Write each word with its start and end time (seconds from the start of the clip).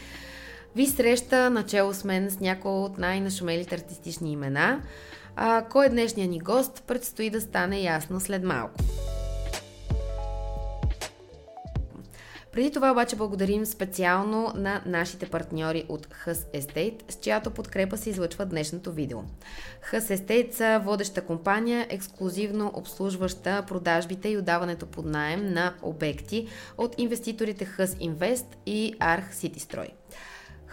ви 0.75 0.86
среща 0.86 1.50
начало 1.50 1.94
с 1.94 2.03
мен 2.03 2.30
с 2.30 2.40
някои 2.40 2.72
от 2.72 2.98
най-нашумелите 2.98 3.75
артистични 3.75 4.31
имена– 4.31 4.81
а, 5.36 5.66
кой 5.70 5.86
е 5.86 5.89
днешният 5.89 6.31
ни 6.31 6.39
гост, 6.39 6.84
предстои 6.88 7.30
да 7.30 7.42
стане 7.42 7.81
ясно 7.81 8.20
след 8.20 8.44
малко. 8.44 8.76
Преди 12.53 12.72
това 12.72 12.92
обаче 12.92 13.16
благодарим 13.16 13.66
специално 13.66 14.52
на 14.56 14.81
нашите 14.86 15.25
партньори 15.25 15.86
от 15.90 16.08
Hus 16.08 16.59
Estate, 16.59 17.12
с 17.12 17.16
чиято 17.16 17.52
подкрепа 17.52 17.98
се 17.98 18.09
излъчва 18.09 18.45
днешното 18.45 18.92
видео. 18.92 19.20
Hus 19.92 20.16
Estate 20.16 20.52
са 20.52 20.81
водеща 20.84 21.25
компания, 21.25 21.88
ексклюзивно 21.90 22.72
обслужваща 22.73 23.64
продажбите 23.68 24.30
и 24.30 24.38
отдаването 24.38 24.86
под 24.86 25.06
найем 25.06 25.53
на 25.53 25.73
обекти 25.81 26.47
от 26.78 26.95
инвеститорите 26.97 27.66
Hus 27.66 28.12
Invest 28.12 28.45
и 28.66 28.95
Arch 29.00 29.31
City 29.31 29.59
Строй. 29.59 29.88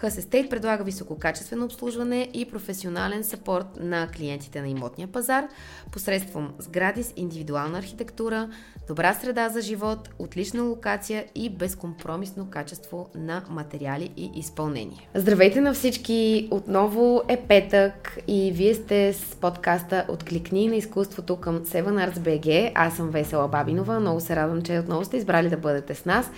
Hus 0.01 0.09
Estate 0.09 0.49
предлага 0.49 0.83
висококачествено 0.83 1.65
обслужване 1.65 2.29
и 2.33 2.45
професионален 2.45 3.23
сапорт 3.23 3.65
на 3.79 4.07
клиентите 4.07 4.61
на 4.61 4.67
имотния 4.67 5.07
пазар 5.07 5.47
посредством 5.91 6.53
сгради 6.59 7.03
с 7.03 7.13
индивидуална 7.15 7.77
архитектура, 7.77 8.49
добра 8.87 9.13
среда 9.13 9.49
за 9.49 9.61
живот, 9.61 10.09
отлична 10.19 10.63
локация 10.63 11.25
и 11.35 11.49
безкомпромисно 11.49 12.49
качество 12.49 13.09
на 13.15 13.43
материали 13.49 14.11
и 14.17 14.31
изпълнение. 14.35 15.09
Здравейте 15.15 15.61
на 15.61 15.73
всички! 15.73 16.47
Отново 16.51 17.21
е 17.27 17.37
петък 17.37 18.17
и 18.27 18.51
вие 18.51 18.73
сте 18.73 19.13
с 19.13 19.35
подкаста 19.35 20.05
Откликни 20.09 20.67
на 20.67 20.75
изкуството 20.75 21.37
към 21.37 21.65
Seven 21.65 22.09
Arts 22.09 22.17
BG. 22.17 22.71
Аз 22.75 22.95
съм 22.95 23.09
Весела 23.09 23.47
Бабинова. 23.47 23.99
Много 23.99 24.19
се 24.19 24.35
радвам, 24.35 24.61
че 24.61 24.79
отново 24.79 25.05
сте 25.05 25.17
избрали 25.17 25.49
да 25.49 25.57
бъдете 25.57 25.95
с 25.95 26.05
нас. 26.05 26.31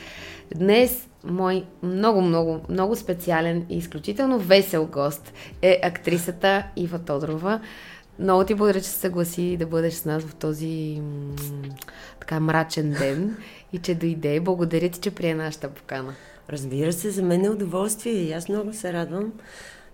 Днес 0.55 1.07
мой 1.23 1.65
много, 1.83 2.21
много, 2.21 2.61
много 2.69 2.95
специален 2.95 3.65
и 3.69 3.77
изключително 3.77 4.39
весел 4.39 4.85
гост 4.85 5.33
е 5.61 5.79
актрисата 5.83 6.63
Ива 6.75 6.99
Тодрова. 6.99 7.59
Много 8.19 8.45
ти 8.45 8.55
благодаря, 8.55 8.81
че 8.81 8.89
се 8.89 8.99
съгласи 8.99 9.57
да 9.57 9.65
бъдеш 9.65 9.93
с 9.93 10.05
нас 10.05 10.23
в 10.23 10.35
този 10.35 11.01
така 12.19 12.39
мрачен 12.39 12.91
ден 12.91 13.37
и 13.73 13.77
че 13.77 13.95
дойде. 13.95 14.39
Благодаря 14.39 14.89
ти, 14.89 14.99
че 14.99 15.11
прие 15.11 15.35
нашата 15.35 15.69
покана. 15.69 16.13
Разбира 16.49 16.93
се, 16.93 17.09
за 17.09 17.23
мен 17.23 17.45
е 17.45 17.49
удоволствие 17.49 18.13
и 18.13 18.33
аз 18.33 18.49
много 18.49 18.73
се 18.73 18.93
радвам. 18.93 19.33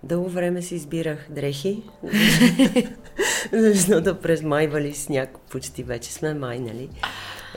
Дълго 0.04 0.30
време 0.30 0.62
си 0.62 0.76
избирах 0.76 1.28
дрехи, 1.30 1.84
защото 3.54 4.20
през 4.20 4.42
май 4.42 4.68
вали 4.68 4.94
сняг, 4.94 5.30
почти 5.50 5.84
вече 5.84 6.14
сме 6.14 6.34
май, 6.34 6.60
нали? 6.60 6.90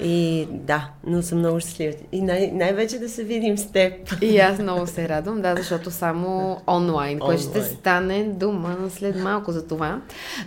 И 0.00 0.48
да, 0.50 0.90
но 1.06 1.22
съм 1.22 1.38
много 1.38 1.60
щастлива. 1.60 1.94
И 2.12 2.22
най- 2.22 2.50
най-вече 2.52 2.98
да 2.98 3.08
се 3.08 3.24
видим 3.24 3.58
с 3.58 3.72
теб. 3.72 3.92
И 4.22 4.38
аз 4.38 4.58
много 4.58 4.86
се 4.86 5.08
радвам, 5.08 5.42
да, 5.42 5.54
защото 5.56 5.90
само 5.90 6.60
онлайн, 6.68 7.18
което 7.18 7.42
ще 7.42 7.62
стане 7.62 8.24
дума 8.24 8.76
след 8.90 9.20
малко 9.20 9.52
за 9.52 9.66
това. 9.66 10.00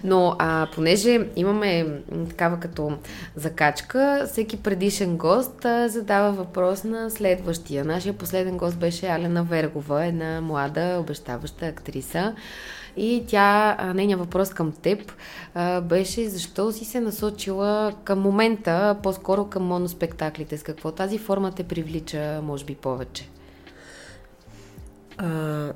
Но 0.04 0.36
а, 0.40 0.68
понеже 0.76 1.20
имаме 1.36 1.88
такава 2.30 2.60
като 2.60 2.92
закачка, 3.36 4.28
всеки 4.32 4.58
предишен 4.58 5.18
гост 5.18 5.66
а, 5.66 5.90
задава 5.90 6.32
въпрос 6.32 6.84
на 6.84 7.10
следващия. 7.10 7.86
Нашия 7.86 8.14
последен 8.14 8.58
гост 8.58 8.78
беше 8.78 9.08
Алена 9.08 9.44
Вергова, 9.44 10.06
една 10.06 10.42
млада, 10.42 10.98
обещаваща 11.00 11.66
актриса. 11.66 12.36
И 12.98 13.24
тя, 13.28 13.78
нейният 13.96 14.20
въпрос 14.20 14.50
към 14.50 14.72
теб 14.72 15.14
беше 15.84 16.30
защо 16.30 16.72
си 16.72 16.86
се 16.86 17.00
насочила 17.00 17.94
към 18.04 18.20
момента, 18.20 18.98
по-скоро 19.04 19.46
към 19.46 19.64
моноспектаклите. 19.64 20.58
С 20.58 20.64
какво 20.64 20.92
тази 20.92 21.18
форма 21.18 21.52
те 21.52 21.64
привлича, 21.64 22.42
може 22.44 22.66
би, 22.66 22.76
повече? 22.76 23.30
А, 25.18 25.28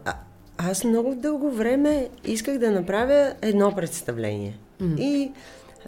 а, 0.06 0.14
аз 0.58 0.84
много 0.84 1.16
дълго 1.16 1.52
време 1.52 2.10
исках 2.26 2.58
да 2.58 2.72
направя 2.72 3.34
едно 3.42 3.76
представление. 3.76 4.58
Mm. 4.82 5.00
И 5.00 5.32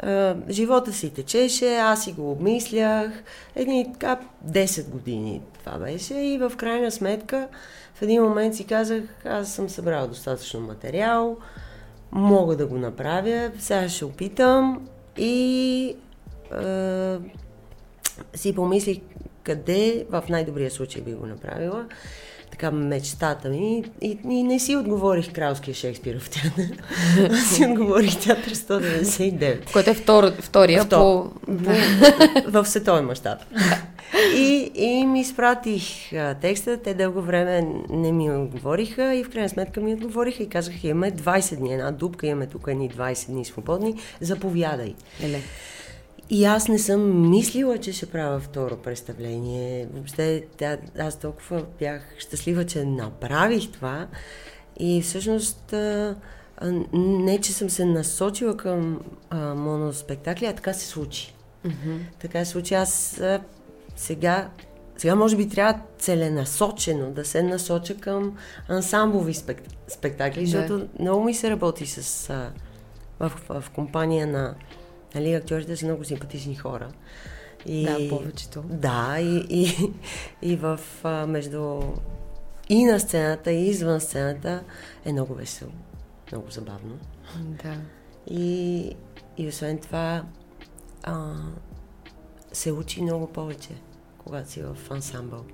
а, 0.01 0.35
живота 0.50 0.94
си 0.94 1.09
течеше, 1.09 1.75
аз 1.75 2.03
си 2.03 2.12
го 2.12 2.31
обмислях. 2.31 3.12
Едни 3.56 3.94
така 3.94 4.19
10 4.47 4.89
години 4.89 5.41
това 5.63 5.78
беше 5.78 6.13
и 6.13 6.38
в 6.38 6.51
крайна 6.57 6.91
сметка 6.91 7.47
в 7.95 8.01
един 8.01 8.23
момент 8.23 8.56
си 8.56 8.66
казах, 8.66 9.03
аз 9.25 9.53
съм 9.53 9.69
събрала 9.69 10.07
достатъчно 10.07 10.59
материал, 10.59 11.38
мога 12.12 12.56
да 12.56 12.67
го 12.67 12.78
направя, 12.78 13.51
сега 13.59 13.89
ще 13.89 14.06
опитам 14.06 14.88
и 15.17 15.95
е, 16.62 17.18
си 18.33 18.56
помислих 18.56 18.97
къде 19.44 20.06
в 20.09 20.23
най-добрия 20.29 20.72
случай 20.72 21.01
би 21.01 21.13
го 21.13 21.25
направила 21.25 21.85
така 22.51 22.72
мечтата 22.72 23.50
ми 23.50 23.84
и, 24.01 24.19
и 24.29 24.44
не 24.44 24.59
си 24.59 24.75
отговорих 24.75 25.34
кралския 25.34 25.73
Шекспиров 25.73 26.29
театър. 26.29 26.78
Аз 27.31 27.56
си 27.56 27.66
отговорих 27.66 28.19
театър 28.19 28.53
199. 28.53 29.72
Което 29.73 29.89
е 29.89 29.94
втор, 29.94 30.31
втория 30.39 30.84
Втор, 30.84 31.00
по... 31.00 31.31
в 32.47 32.66
световен 32.66 33.06
мащаб. 33.06 33.39
И, 34.35 34.72
и 34.75 35.06
ми 35.06 35.19
изпратих 35.22 36.13
а, 36.13 36.34
текста, 36.34 36.78
те 36.78 36.94
дълго 36.94 37.22
време 37.22 37.67
не 37.89 38.12
ми 38.12 38.31
отговориха 38.31 39.16
и 39.16 39.23
в 39.23 39.29
крайна 39.29 39.50
сметка 39.50 39.81
ми 39.81 39.94
отговориха 39.94 40.44
и 40.44 40.50
казаха, 40.50 40.88
имаме 40.88 41.12
20 41.12 41.56
дни, 41.56 41.73
една 41.73 41.91
дупка, 41.91 42.28
имаме 42.28 42.47
тук 42.47 42.66
едни 42.68 42.89
20 42.89 43.28
дни 43.28 43.45
свободни, 43.45 43.95
заповядай. 44.22 44.94
Еле. 45.23 45.39
И 46.34 46.46
аз 46.46 46.68
не 46.68 46.80
съм 46.80 47.30
мислила, 47.30 47.78
че 47.78 47.94
ще 47.94 48.06
правя 48.06 48.40
второ 48.40 48.78
представление. 48.78 49.88
Въобще, 49.94 50.45
тя, 50.57 50.78
аз 51.00 51.19
толкова 51.19 51.66
бях 51.80 52.01
щастлива, 52.18 52.66
че 52.66 52.86
направих 52.86 53.72
това. 53.72 54.07
И 54.80 55.01
всъщност, 55.01 55.74
не, 56.94 57.42
че 57.42 57.54
съм 57.54 57.69
се 57.69 57.86
насочила 57.86 58.57
към 58.57 59.01
а, 59.30 59.56
моноспектакли, 59.56 60.45
а 60.45 60.54
така 60.54 60.74
се 60.74 60.88
случи. 60.88 61.36
Mm-hmm. 61.66 61.98
Така 62.19 62.45
се 62.45 62.51
случи. 62.51 62.74
Аз 62.74 63.19
а, 63.19 63.42
сега, 63.95 64.50
сега 64.98 65.16
може 65.16 65.38
би 65.38 65.50
трябва 65.50 65.81
целенасочено 66.00 67.12
да 67.12 67.25
се 67.25 67.44
насоча 67.44 67.98
към 67.98 68.38
ансамбови 68.69 69.33
спек, 69.33 69.62
спектакли, 69.88 70.45
защото 70.45 70.80
yeah. 70.80 70.88
много 71.00 71.24
ми 71.24 71.33
се 71.33 71.50
работи 71.50 71.86
с, 71.88 72.30
а, 72.30 72.51
в, 73.19 73.30
в, 73.50 73.62
в 73.62 73.69
компания 73.69 74.28
на 74.28 74.56
Нали, 75.16 75.34
актьорите 75.34 75.75
са 75.75 75.86
много 75.86 76.04
симпатични 76.04 76.56
хора. 76.56 76.92
И, 77.66 77.86
да, 77.86 78.10
повечето. 78.10 78.63
Да, 78.69 79.18
и, 79.19 79.46
и, 79.50 79.92
и 80.42 80.56
в, 80.56 80.80
а, 81.04 81.28
между 81.28 81.81
и 82.69 82.84
на 82.84 83.00
сцената, 83.00 83.52
и 83.52 83.68
извън 83.68 84.02
сцената 84.02 84.63
е 85.06 85.12
много 85.12 85.34
весело, 85.34 85.72
много 86.31 86.52
забавно. 86.52 87.00
Да. 87.38 87.78
И, 88.30 88.96
и 89.38 89.48
освен 89.48 89.78
това 89.78 90.24
а, 91.04 91.34
се 92.54 92.72
учи 92.72 93.02
много 93.02 93.28
повече, 93.28 93.69
когато 94.18 94.50
си 94.50 94.62
в 94.62 94.78
ансамбъл. 94.90 95.46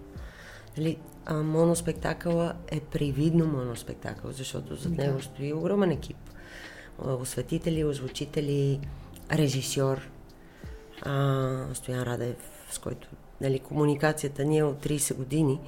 Нали, 0.78 0.98
а, 1.26 1.34
моноспектакъла 1.34 2.54
е 2.68 2.80
привидно 2.80 3.46
моноспектакъл, 3.46 4.32
защото 4.32 4.76
зад 4.76 4.96
да. 4.96 5.04
него 5.04 5.22
стои 5.22 5.54
огромен 5.54 5.92
екип. 5.92 6.18
Осветители, 7.00 7.86
озвучители, 7.86 8.80
режисьор, 9.32 10.10
а, 11.02 11.66
Стоян 11.74 12.04
Радев, 12.04 12.38
с 12.72 12.78
който 12.78 13.08
нали, 13.42 13.60
комуникацията 13.60 14.46
ни 14.46 14.58
е 14.58 14.64
от 14.64 14.86
30 14.86 15.16
години. 15.16 15.60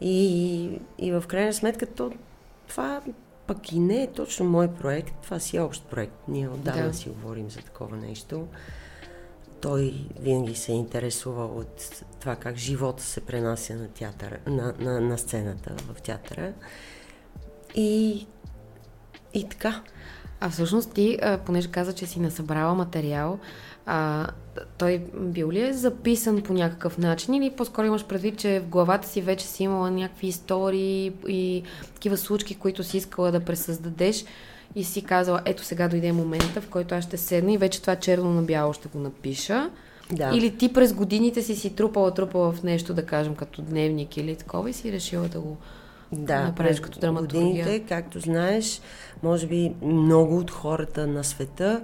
И, 0.00 0.80
и 0.98 1.12
в 1.12 1.24
крайна 1.28 1.52
сметка 1.52 1.86
то, 1.86 2.12
това 2.68 3.02
пък 3.46 3.72
и 3.72 3.78
не 3.78 4.02
е 4.02 4.12
точно 4.12 4.46
мой 4.46 4.68
проект, 4.68 5.14
това 5.22 5.40
си 5.40 5.56
е 5.56 5.60
общ 5.60 5.84
проект. 5.84 6.14
Ние 6.28 6.48
отдавна 6.48 6.86
да. 6.86 6.94
си 6.94 7.08
говорим 7.08 7.50
за 7.50 7.60
такова 7.60 7.96
нещо. 7.96 8.48
Той 9.60 9.94
винаги 10.20 10.54
се 10.54 10.72
интересува 10.72 11.46
от 11.46 12.02
това 12.20 12.36
как 12.36 12.56
живота 12.56 13.02
се 13.02 13.20
пренася 13.20 13.74
на, 13.74 13.88
театъра, 13.88 14.38
на, 14.46 14.74
на, 14.78 15.00
на 15.00 15.18
сцената 15.18 15.74
в 15.78 16.02
театъра. 16.02 16.52
И, 17.74 18.26
и 19.34 19.48
така. 19.48 19.82
А 20.40 20.50
всъщност 20.50 20.92
ти, 20.92 21.18
понеже 21.46 21.70
каза, 21.70 21.92
че 21.92 22.06
си 22.06 22.20
насъбрала 22.20 22.74
материал, 22.74 23.38
а, 23.86 24.26
той 24.78 25.02
бил 25.14 25.50
ли 25.50 25.60
е 25.60 25.72
записан 25.72 26.42
по 26.42 26.52
някакъв 26.52 26.98
начин 26.98 27.34
или 27.34 27.50
по-скоро 27.50 27.86
имаш 27.86 28.04
предвид, 28.04 28.38
че 28.38 28.60
в 28.60 28.68
главата 28.68 29.08
си 29.08 29.20
вече 29.20 29.46
си 29.46 29.62
имала 29.62 29.90
някакви 29.90 30.26
истории 30.26 31.12
и 31.28 31.62
такива 31.94 32.16
случки, 32.16 32.54
които 32.54 32.84
си 32.84 32.96
искала 32.96 33.32
да 33.32 33.40
пресъздадеш 33.40 34.24
и 34.74 34.84
си 34.84 35.02
казала, 35.02 35.40
ето 35.44 35.64
сега 35.64 35.88
дойде 35.88 36.12
момента, 36.12 36.60
в 36.60 36.68
който 36.68 36.94
аз 36.94 37.04
ще 37.04 37.16
седна 37.16 37.52
и 37.52 37.58
вече 37.58 37.80
това 37.80 37.96
черно 37.96 38.30
на 38.30 38.42
бяло 38.42 38.72
ще 38.72 38.88
го 38.88 38.98
напиша. 38.98 39.70
Да. 40.12 40.30
Или 40.34 40.56
ти 40.56 40.72
през 40.72 40.92
годините 40.92 41.42
си 41.42 41.56
си 41.56 41.76
трупала, 41.76 42.14
трупала 42.14 42.52
в 42.52 42.62
нещо, 42.62 42.94
да 42.94 43.06
кажем, 43.06 43.34
като 43.34 43.62
дневник 43.62 44.16
или 44.16 44.36
такова 44.36 44.70
и 44.70 44.72
си 44.72 44.92
решила 44.92 45.28
да 45.28 45.40
го 45.40 45.56
да, 46.12 46.52
като 46.82 47.00
драматургия. 47.00 47.42
годините, 47.42 47.86
както 47.88 48.20
знаеш, 48.20 48.80
може 49.22 49.46
би 49.46 49.74
много 49.82 50.38
от 50.38 50.50
хората 50.50 51.06
на 51.06 51.24
света 51.24 51.82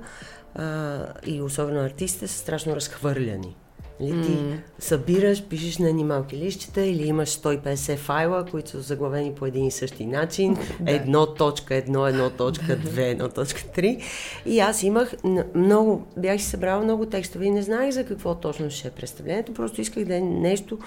а, 0.55 1.07
и 1.27 1.43
особено 1.43 1.81
артистите 1.81 2.29
са 2.29 2.39
страшно 2.39 2.77
разхвърляни. 2.77 3.57
Нали, 4.03 4.13
mm. 4.13 4.27
Ти 4.27 4.61
събираш, 4.79 5.43
пишеш 5.43 5.79
на 5.79 5.89
едни 5.89 6.05
малки 6.05 6.37
лищчета 6.37 6.87
или 6.87 7.07
имаш 7.07 7.29
150 7.29 7.97
файла, 7.97 8.45
които 8.51 8.71
са 8.71 8.81
заглавени 8.81 9.33
по 9.35 9.47
един 9.47 9.67
и 9.67 9.71
същи 9.71 10.07
начин. 10.07 10.57
Едно 10.87 11.27
точка, 11.27 11.75
едно, 11.75 12.07
едно 12.07 12.31
точка, 12.31 12.77
две, 12.85 13.11
едно 13.11 13.29
точка, 13.29 13.63
три. 13.75 13.99
И 14.47 14.61
аз 14.61 14.83
имах 14.83 15.15
много, 15.55 16.07
бях 16.17 16.41
си 16.41 16.47
събрала 16.47 16.85
много 16.85 17.07
текстове 17.07 17.45
и 17.45 17.51
не 17.51 17.63
знаех 17.63 17.91
за 17.91 18.05
какво 18.05 18.35
точно 18.35 18.71
ще 18.71 18.89
е 18.89 18.91
представлението. 18.91 19.55
Просто 19.55 19.81
исках 19.81 20.05
да 20.05 20.17
е 20.17 20.21
нещо 20.21 20.79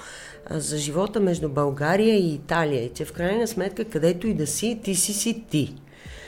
за 0.50 0.78
живота 0.78 1.20
между 1.20 1.50
България 1.50 2.16
и 2.16 2.34
Италия. 2.34 2.84
И 2.84 2.90
че 2.90 3.06
в 3.06 3.14
крайна 3.14 3.48
сметка, 3.48 3.86
където 3.86 4.28
и 4.28 4.34
да 4.34 4.48
си, 4.48 4.80
ти 4.84 4.96
си 4.96 5.14
си 5.14 5.44
ти 5.50 5.76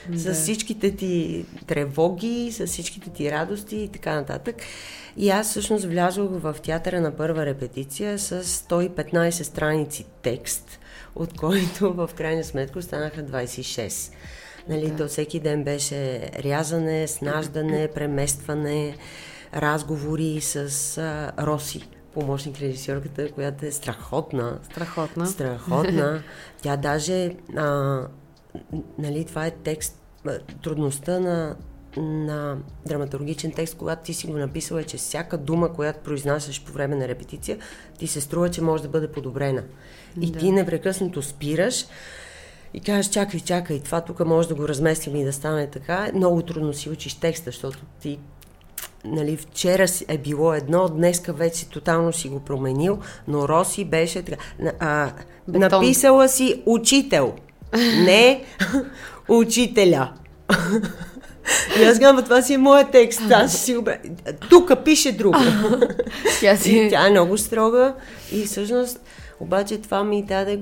да. 0.08 0.18
с 0.18 0.42
всичките 0.42 0.96
ти 0.96 1.44
тревоги, 1.66 2.52
с 2.52 2.66
всичките 2.66 3.10
ти 3.10 3.30
радости 3.30 3.76
и 3.76 3.88
така 3.88 4.14
нататък. 4.14 4.56
И 5.18 5.30
аз 5.30 5.50
всъщност 5.50 5.84
влязох 5.84 6.30
в 6.30 6.56
театъра 6.62 7.00
на 7.00 7.16
първа 7.16 7.46
репетиция 7.46 8.18
с 8.18 8.44
115 8.44 9.30
страници 9.30 10.06
текст, 10.22 10.78
от 11.14 11.36
който 11.36 11.92
в 11.96 12.10
крайна 12.16 12.44
сметка 12.44 12.78
останаха 12.78 13.22
26. 13.22 14.12
Нали, 14.68 14.90
да. 14.90 14.96
То 14.96 15.08
всеки 15.08 15.40
ден 15.40 15.64
беше 15.64 16.30
рязане, 16.38 17.08
снаждане, 17.08 17.88
преместване, 17.94 18.96
разговори 19.54 20.40
с 20.40 20.98
а, 20.98 21.32
Роси, 21.46 21.88
помощник 22.14 22.58
режисьорката, 22.58 23.32
която 23.32 23.66
е 23.66 23.70
страхотна. 23.70 24.58
Страхотна. 24.70 25.26
Страхотна. 25.26 26.22
Тя 26.62 26.76
даже, 26.76 27.36
а, 27.56 28.00
нали, 28.98 29.24
това 29.24 29.46
е 29.46 29.50
текст, 29.50 30.02
трудността 30.62 31.20
на 31.20 31.56
на 31.96 32.56
драматургичен 32.86 33.52
текст, 33.52 33.76
когато 33.76 34.02
ти 34.02 34.14
си 34.14 34.26
го 34.26 34.38
написал 34.38 34.76
е, 34.76 34.84
че 34.84 34.96
всяка 34.96 35.38
дума, 35.38 35.72
която 35.72 36.00
произнасяш 36.00 36.64
по 36.64 36.72
време 36.72 36.96
на 36.96 37.08
репетиция, 37.08 37.58
ти 37.98 38.06
се 38.06 38.20
струва, 38.20 38.50
че 38.50 38.62
може 38.62 38.82
да 38.82 38.88
бъде 38.88 39.12
подобрена. 39.12 39.62
И 40.20 40.30
да. 40.30 40.38
ти 40.38 40.52
непрекъснато 40.52 41.22
спираш 41.22 41.86
и 42.74 42.80
кажеш, 42.80 43.10
чакай, 43.10 43.40
чакай, 43.40 43.80
това 43.80 44.00
тук 44.00 44.26
може 44.26 44.48
да 44.48 44.54
го 44.54 44.68
разместим 44.68 45.16
и 45.16 45.24
да 45.24 45.32
стане 45.32 45.66
така. 45.66 46.10
Много 46.14 46.42
трудно 46.42 46.72
си 46.72 46.90
учиш 46.90 47.14
текста, 47.14 47.50
защото 47.50 47.78
ти 48.00 48.18
нали, 49.04 49.36
вчера 49.36 49.86
е 50.08 50.18
било 50.18 50.54
едно, 50.54 50.88
днеска 50.88 51.32
вече 51.32 51.68
тотално 51.68 52.12
си 52.12 52.28
го 52.28 52.40
променил, 52.40 52.98
но 53.28 53.48
Роси 53.48 53.84
беше 53.84 54.22
така. 54.22 54.42
А, 54.80 55.12
написала 55.48 56.28
си 56.28 56.62
учител, 56.66 57.34
не 58.04 58.44
учителя. 59.28 60.12
И 61.80 61.84
аз 61.84 61.98
казвам, 61.98 62.24
това 62.24 62.42
си 62.42 62.54
е 62.54 62.58
моят 62.58 62.90
текст, 62.90 63.20
аз 63.30 63.64
си 63.64 63.74
го... 63.74 63.84
Тук 64.50 64.84
пише 64.84 65.12
друго. 65.12 65.38
тя, 66.40 66.56
си... 66.56 66.88
тя 66.90 67.06
е 67.06 67.10
много 67.10 67.38
строга 67.38 67.94
и 68.32 68.44
всъщност, 68.44 69.00
обаче 69.40 69.78
това 69.78 70.04
ми 70.04 70.22
даде 70.22 70.60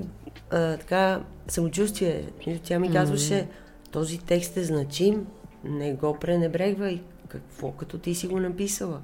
а, 0.51 0.77
така 0.77 1.19
самочувствие. 1.47 2.23
Тя 2.63 2.79
ми 2.79 2.93
казваше, 2.93 3.47
този 3.91 4.19
текст 4.19 4.57
е 4.57 4.63
значим, 4.63 5.25
не 5.63 5.93
го 5.93 6.17
пренебрегвай. 6.19 7.01
Какво 7.27 7.71
като 7.71 7.97
ти 7.97 8.15
си 8.15 8.27
го 8.27 8.39
написала? 8.39 9.01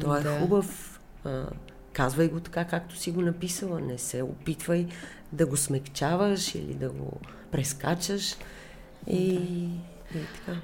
Той 0.00 0.20
е 0.20 0.22
да. 0.22 0.38
хубав. 0.38 1.00
А, 1.24 1.44
казвай 1.92 2.28
го 2.28 2.40
така, 2.40 2.64
както 2.64 2.96
си 2.96 3.10
го 3.10 3.22
написала. 3.22 3.80
Не 3.80 3.98
се 3.98 4.22
опитвай 4.22 4.86
да 5.32 5.46
го 5.46 5.56
смекчаваш 5.56 6.54
или 6.54 6.74
да 6.74 6.88
го 6.88 7.12
прескачаш. 7.50 8.36
И 9.06 9.38
и 9.38 9.68
така. 9.70 9.97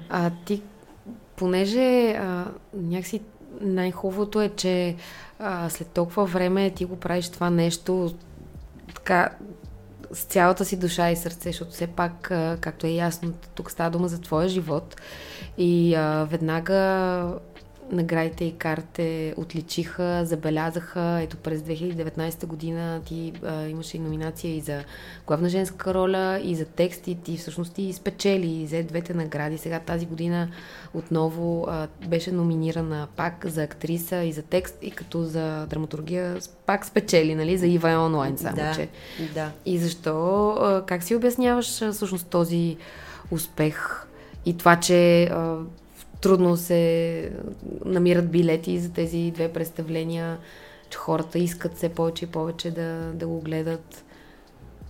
А 0.09 0.31
ти, 0.45 0.61
понеже 1.35 2.11
а, 2.11 2.45
някакси 2.73 3.21
най-хубавото 3.61 4.41
е, 4.41 4.49
че 4.49 4.95
а, 5.39 5.69
след 5.69 5.87
толкова 5.87 6.25
време 6.25 6.69
ти 6.69 6.85
го 6.85 6.99
правиш 6.99 7.29
това 7.29 7.49
нещо 7.49 8.15
така 8.95 9.29
с 10.11 10.23
цялата 10.23 10.65
си 10.65 10.79
душа 10.79 11.11
и 11.11 11.15
сърце, 11.15 11.49
защото 11.49 11.71
все 11.71 11.87
пак, 11.87 12.31
а, 12.31 12.57
както 12.61 12.87
е 12.87 12.89
ясно, 12.89 13.33
тук 13.55 13.71
става 13.71 13.89
дума 13.89 14.07
за 14.07 14.21
твоя 14.21 14.47
живот. 14.47 14.95
И 15.57 15.95
а, 15.95 16.23
веднага 16.23 17.33
наградите 17.91 18.45
и 18.45 18.57
карте 18.57 19.33
отличиха, 19.37 20.25
забелязаха. 20.25 21.19
Ето 21.21 21.37
през 21.37 21.61
2019 21.61 22.45
година 22.45 23.01
ти 23.05 23.33
а, 23.43 23.67
имаше 23.67 23.97
и 23.97 23.99
номинация 23.99 24.55
и 24.55 24.61
за 24.61 24.83
главна 25.27 25.49
женска 25.49 25.93
роля, 25.93 26.39
и 26.43 26.55
за 26.55 26.65
текст, 26.65 27.07
и 27.07 27.15
ти 27.15 27.37
всъщност 27.37 27.73
ти 27.73 27.93
спечели 27.93 28.47
и 28.47 28.65
взе 28.65 28.83
двете 28.83 29.13
награди. 29.13 29.57
Сега 29.57 29.79
тази 29.79 30.05
година 30.05 30.49
отново 30.93 31.65
а, 31.69 31.87
беше 32.07 32.31
номинирана 32.31 33.07
пак 33.15 33.45
за 33.45 33.63
актриса 33.63 34.17
и 34.23 34.31
за 34.31 34.41
текст, 34.41 34.77
и 34.81 34.91
като 34.91 35.23
за 35.23 35.65
драматургия 35.65 36.37
пак 36.65 36.85
спечели, 36.85 37.35
нали, 37.35 37.57
за 37.57 37.67
Ива 37.67 37.89
онлайн 37.89 38.37
само, 38.37 38.55
да, 38.55 38.73
че. 38.73 38.89
Да. 39.33 39.51
И 39.65 39.77
защо, 39.79 40.49
а, 40.49 40.83
как 40.85 41.03
си 41.03 41.15
обясняваш 41.15 41.65
всъщност 41.91 42.27
този 42.27 42.77
успех 43.31 44.05
и 44.45 44.57
това, 44.57 44.79
че 44.79 45.23
а, 45.23 45.57
трудно 46.25 46.57
се 46.57 47.31
намират 47.85 48.31
билети 48.31 48.79
за 48.79 48.93
тези 48.93 49.31
две 49.35 49.53
представления, 49.53 50.37
че 50.89 50.97
хората 50.97 51.39
искат 51.39 51.75
все 51.75 51.89
повече 51.89 52.25
и 52.25 52.27
повече 52.27 52.71
да, 52.71 53.11
да 53.13 53.27
го 53.27 53.41
гледат. 53.41 54.03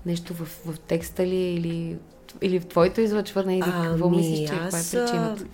Нещо 0.06 0.34
в, 0.34 0.46
в 0.46 0.80
текста 0.80 1.26
ли 1.26 1.36
или, 1.36 1.98
или 2.42 2.60
в 2.60 2.66
твоето 2.66 3.02
излъчване? 3.02 3.58
Или 3.58 3.74
какво 3.84 4.10
ми, 4.10 4.18
мислиш, 4.18 4.50
че 4.50 4.60
каква 4.60 4.80
е 4.80 4.82
причината? 4.82 5.46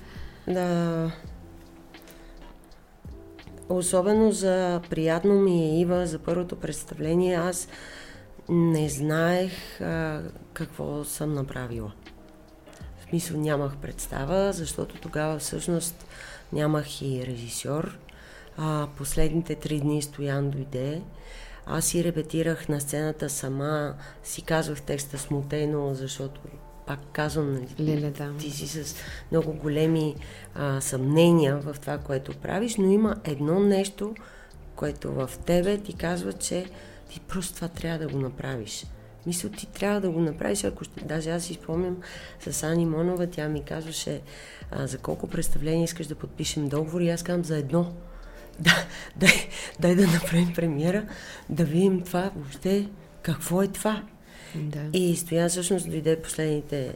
Да. 0.48 1.12
Особено 3.70 4.32
за 4.32 4.82
приятно 4.90 5.34
ми 5.34 5.64
е 5.64 5.80
Ива, 5.80 6.08
за 6.08 6.20
първото 6.20 6.56
представление, 6.56 7.36
аз 7.36 7.68
не 8.50 8.90
знаех 8.90 9.82
а, 9.82 10.22
какво 10.54 11.04
съм 11.04 11.34
направила 11.34 11.92
смисъл 13.12 13.38
нямах 13.38 13.78
представа, 13.78 14.54
защото 14.54 14.96
тогава 14.96 15.40
всъщност 15.40 16.06
нямах 16.54 17.02
и 17.02 17.26
режисьор. 17.28 17.98
А, 18.58 18.88
последните 18.98 19.56
три 19.56 19.80
дни 19.80 20.02
Стоян 20.02 20.50
дойде. 20.50 21.02
Аз 21.66 21.86
си 21.86 22.04
репетирах 22.04 22.70
на 22.70 22.82
сцената 22.82 23.30
сама, 23.30 23.94
си 24.24 24.42
казвах 24.42 24.82
текста 24.82 25.18
смутено, 25.18 25.94
защото 25.94 26.42
пак 26.88 27.00
казвам, 27.14 27.54
нали, 27.54 27.68
Леле, 27.80 28.12
да. 28.12 28.38
ти 28.38 28.52
си 28.52 28.68
с 28.68 28.96
много 29.32 29.54
големи 29.54 30.16
а, 30.56 30.82
съмнения 30.82 31.58
в 31.58 31.76
това, 31.82 31.98
което 31.98 32.38
правиш, 32.38 32.76
но 32.76 32.92
има 32.92 33.16
едно 33.24 33.60
нещо, 33.60 34.16
което 34.76 35.12
в 35.12 35.30
тебе 35.46 35.78
ти 35.78 35.94
казва, 35.94 36.34
че 36.34 36.66
ти 37.10 37.20
просто 37.20 37.56
това 37.56 37.68
трябва 37.68 38.06
да 38.06 38.14
го 38.14 38.20
направиш. 38.20 38.86
Мисля, 39.26 39.50
ти 39.50 39.66
трябва 39.66 40.02
да 40.02 40.10
го 40.10 40.20
направиш, 40.20 40.64
ако 40.64 40.84
ще... 40.84 41.06
Даже 41.06 41.32
аз 41.32 41.44
си 41.44 41.54
спомням 41.54 41.98
с 42.40 42.64
Ани 42.64 42.86
Монова, 42.86 43.28
тя 43.28 43.48
ми 43.48 43.64
казваше 43.64 44.22
а, 44.72 44.88
за 44.88 44.98
колко 44.98 45.28
представления 45.28 45.84
искаш 45.84 46.08
да 46.08 46.16
подпишем 46.16 46.70
договор 46.70 47.02
и 47.02 47.10
аз 47.10 47.24
казвам 47.24 47.46
за 47.46 47.58
едно. 47.58 47.94
Да, 48.60 48.86
дай, 49.16 49.50
дай 49.80 49.96
да 49.96 50.08
направим 50.08 50.54
премиера, 50.54 51.06
да 51.50 51.64
видим 51.64 52.02
това 52.02 52.32
въобще 52.36 52.90
какво 53.22 53.62
е 53.62 53.68
това? 53.68 54.04
Да. 54.56 54.80
И 54.94 55.16
Стоян 55.16 55.50
всъщност 55.50 55.90
дойде 55.90 56.22
последните, 56.22 56.94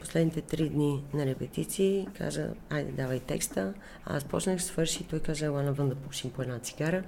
последните 0.00 0.40
три 0.40 0.68
дни 0.68 1.04
на 1.14 1.26
репетиции, 1.26 2.08
каза, 2.18 2.48
айде 2.70 2.92
давай 2.92 3.20
текста. 3.20 3.74
Аз 4.04 4.24
почнах, 4.24 4.62
свърши, 4.62 5.04
той 5.04 5.20
каза, 5.20 5.46
ела 5.46 5.62
навън 5.62 5.88
да 5.88 5.94
пушим 5.94 6.30
по 6.30 6.42
една 6.42 6.58
цигара. 6.58 7.02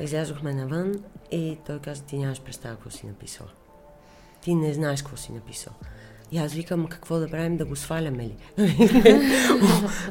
Излязохме 0.00 0.54
навън 0.54 0.94
и 1.30 1.58
той 1.66 1.78
каза, 1.78 2.02
ти 2.02 2.18
нямаш 2.18 2.40
представа 2.40 2.74
какво 2.74 2.90
си 2.90 3.06
написала. 3.06 3.50
Ти 4.42 4.54
не 4.54 4.72
знаеш 4.74 5.02
какво 5.02 5.16
си 5.16 5.32
написал. 5.32 5.72
И 6.32 6.38
аз 6.38 6.52
викам, 6.52 6.86
какво 6.86 7.18
да 7.18 7.30
правим, 7.30 7.56
да 7.56 7.64
го 7.64 7.76
сваляме 7.76 8.22
ли? 8.22 8.36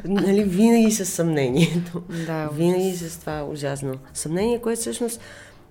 нали, 0.04 0.44
винаги 0.44 0.90
с 0.90 1.06
съмнението. 1.06 2.02
Да, 2.26 2.48
винаги 2.48 2.96
с 2.96 3.20
това 3.20 3.44
ужасно 3.44 3.94
съмнение, 4.14 4.60
което 4.60 4.80
всъщност 4.80 5.20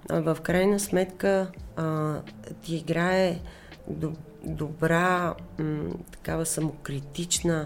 в 0.09 0.37
крайна 0.43 0.79
сметка 0.79 1.51
а, 1.75 2.15
ти 2.61 2.75
играе 2.75 3.39
до, 3.87 4.11
добра, 4.45 5.35
м, 5.59 5.89
такава 6.11 6.45
самокритична, 6.45 7.65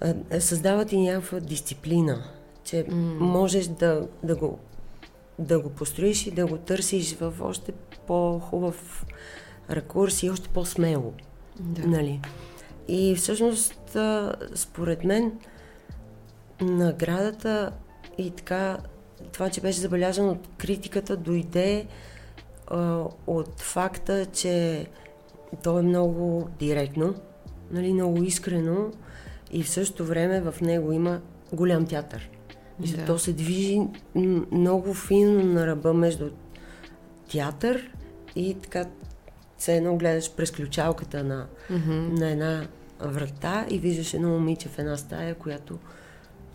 а, 0.00 0.40
създава 0.40 0.84
ти 0.84 1.00
някаква 1.00 1.40
дисциплина, 1.40 2.24
че 2.64 2.76
mm. 2.76 3.18
можеш 3.18 3.66
да, 3.66 4.08
да, 4.22 4.36
го, 4.36 4.58
да 5.38 5.60
го 5.60 5.70
построиш 5.70 6.26
и 6.26 6.30
да 6.30 6.46
го 6.46 6.56
търсиш 6.56 7.16
в 7.16 7.34
още 7.40 7.72
по-хубав 8.06 9.06
ракурс 9.70 10.22
и 10.22 10.30
още 10.30 10.48
по-смело. 10.48 11.12
Да. 11.60 11.86
Нали? 11.88 12.20
И 12.88 13.14
всъщност, 13.14 13.96
според 14.54 15.04
мен, 15.04 15.32
наградата 16.60 17.72
и 18.18 18.30
така, 18.30 18.78
това, 19.32 19.50
че 19.50 19.60
беше 19.60 19.80
забелязано 19.80 20.30
от 20.30 20.48
критиката, 20.58 21.16
дойде 21.16 21.86
а, 22.66 23.04
от 23.26 23.60
факта, 23.60 24.26
че 24.26 24.86
то 25.62 25.78
е 25.78 25.82
много 25.82 26.48
директно, 26.58 27.14
нали, 27.70 27.92
много 27.92 28.22
искрено 28.22 28.90
и 29.52 29.62
в 29.62 29.70
същото 29.70 30.04
време 30.04 30.40
в 30.40 30.60
него 30.60 30.92
има 30.92 31.20
голям 31.52 31.86
театър. 31.86 32.30
Мисля, 32.80 32.96
Да. 32.96 33.04
То 33.04 33.18
се 33.18 33.32
движи 33.32 33.80
много 34.52 34.94
фино 34.94 35.44
на 35.44 35.66
ръба 35.66 35.94
между 35.94 36.30
театър 37.32 37.90
и 38.36 38.54
така 38.54 38.84
все 39.58 39.76
едно 39.76 39.96
гледаш 39.96 40.32
през 40.32 40.50
ключалката 40.50 41.24
на, 41.24 41.46
Мгм. 41.70 42.14
на 42.14 42.30
една 42.30 42.66
врата 43.00 43.66
и 43.70 43.78
виждаш 43.78 44.14
едно 44.14 44.28
момиче 44.28 44.68
в 44.68 44.78
една 44.78 44.96
стая, 44.96 45.34
която 45.34 45.78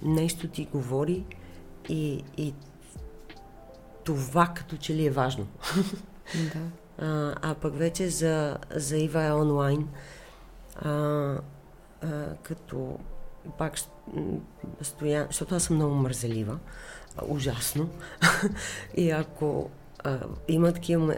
нещо 0.02 0.48
ти 0.48 0.66
говори 0.66 1.26
и, 1.90 2.24
и 2.38 2.54
това 4.04 4.52
като 4.56 4.78
че 4.78 4.96
ли 4.96 5.06
е 5.06 5.12
важно. 5.12 5.48
Да. 6.54 6.60
А, 7.06 7.36
а 7.42 7.56
пък 7.56 7.78
вече 7.78 8.10
за, 8.10 8.58
за 8.76 8.98
Ива 8.98 9.24
е 9.24 9.34
онлайн, 9.34 9.88
а, 10.76 10.90
а, 10.92 11.38
като 12.44 13.00
пак 13.58 13.74
стоя, 14.82 15.26
защото 15.30 15.56
аз 15.56 15.64
съм 15.64 15.76
много 15.76 15.96
мързелива, 15.96 16.60
ужасно. 17.28 17.90
и 18.96 19.12
ако 19.12 19.70
а, 20.04 20.20
има 20.48 20.74
такива 20.74 21.16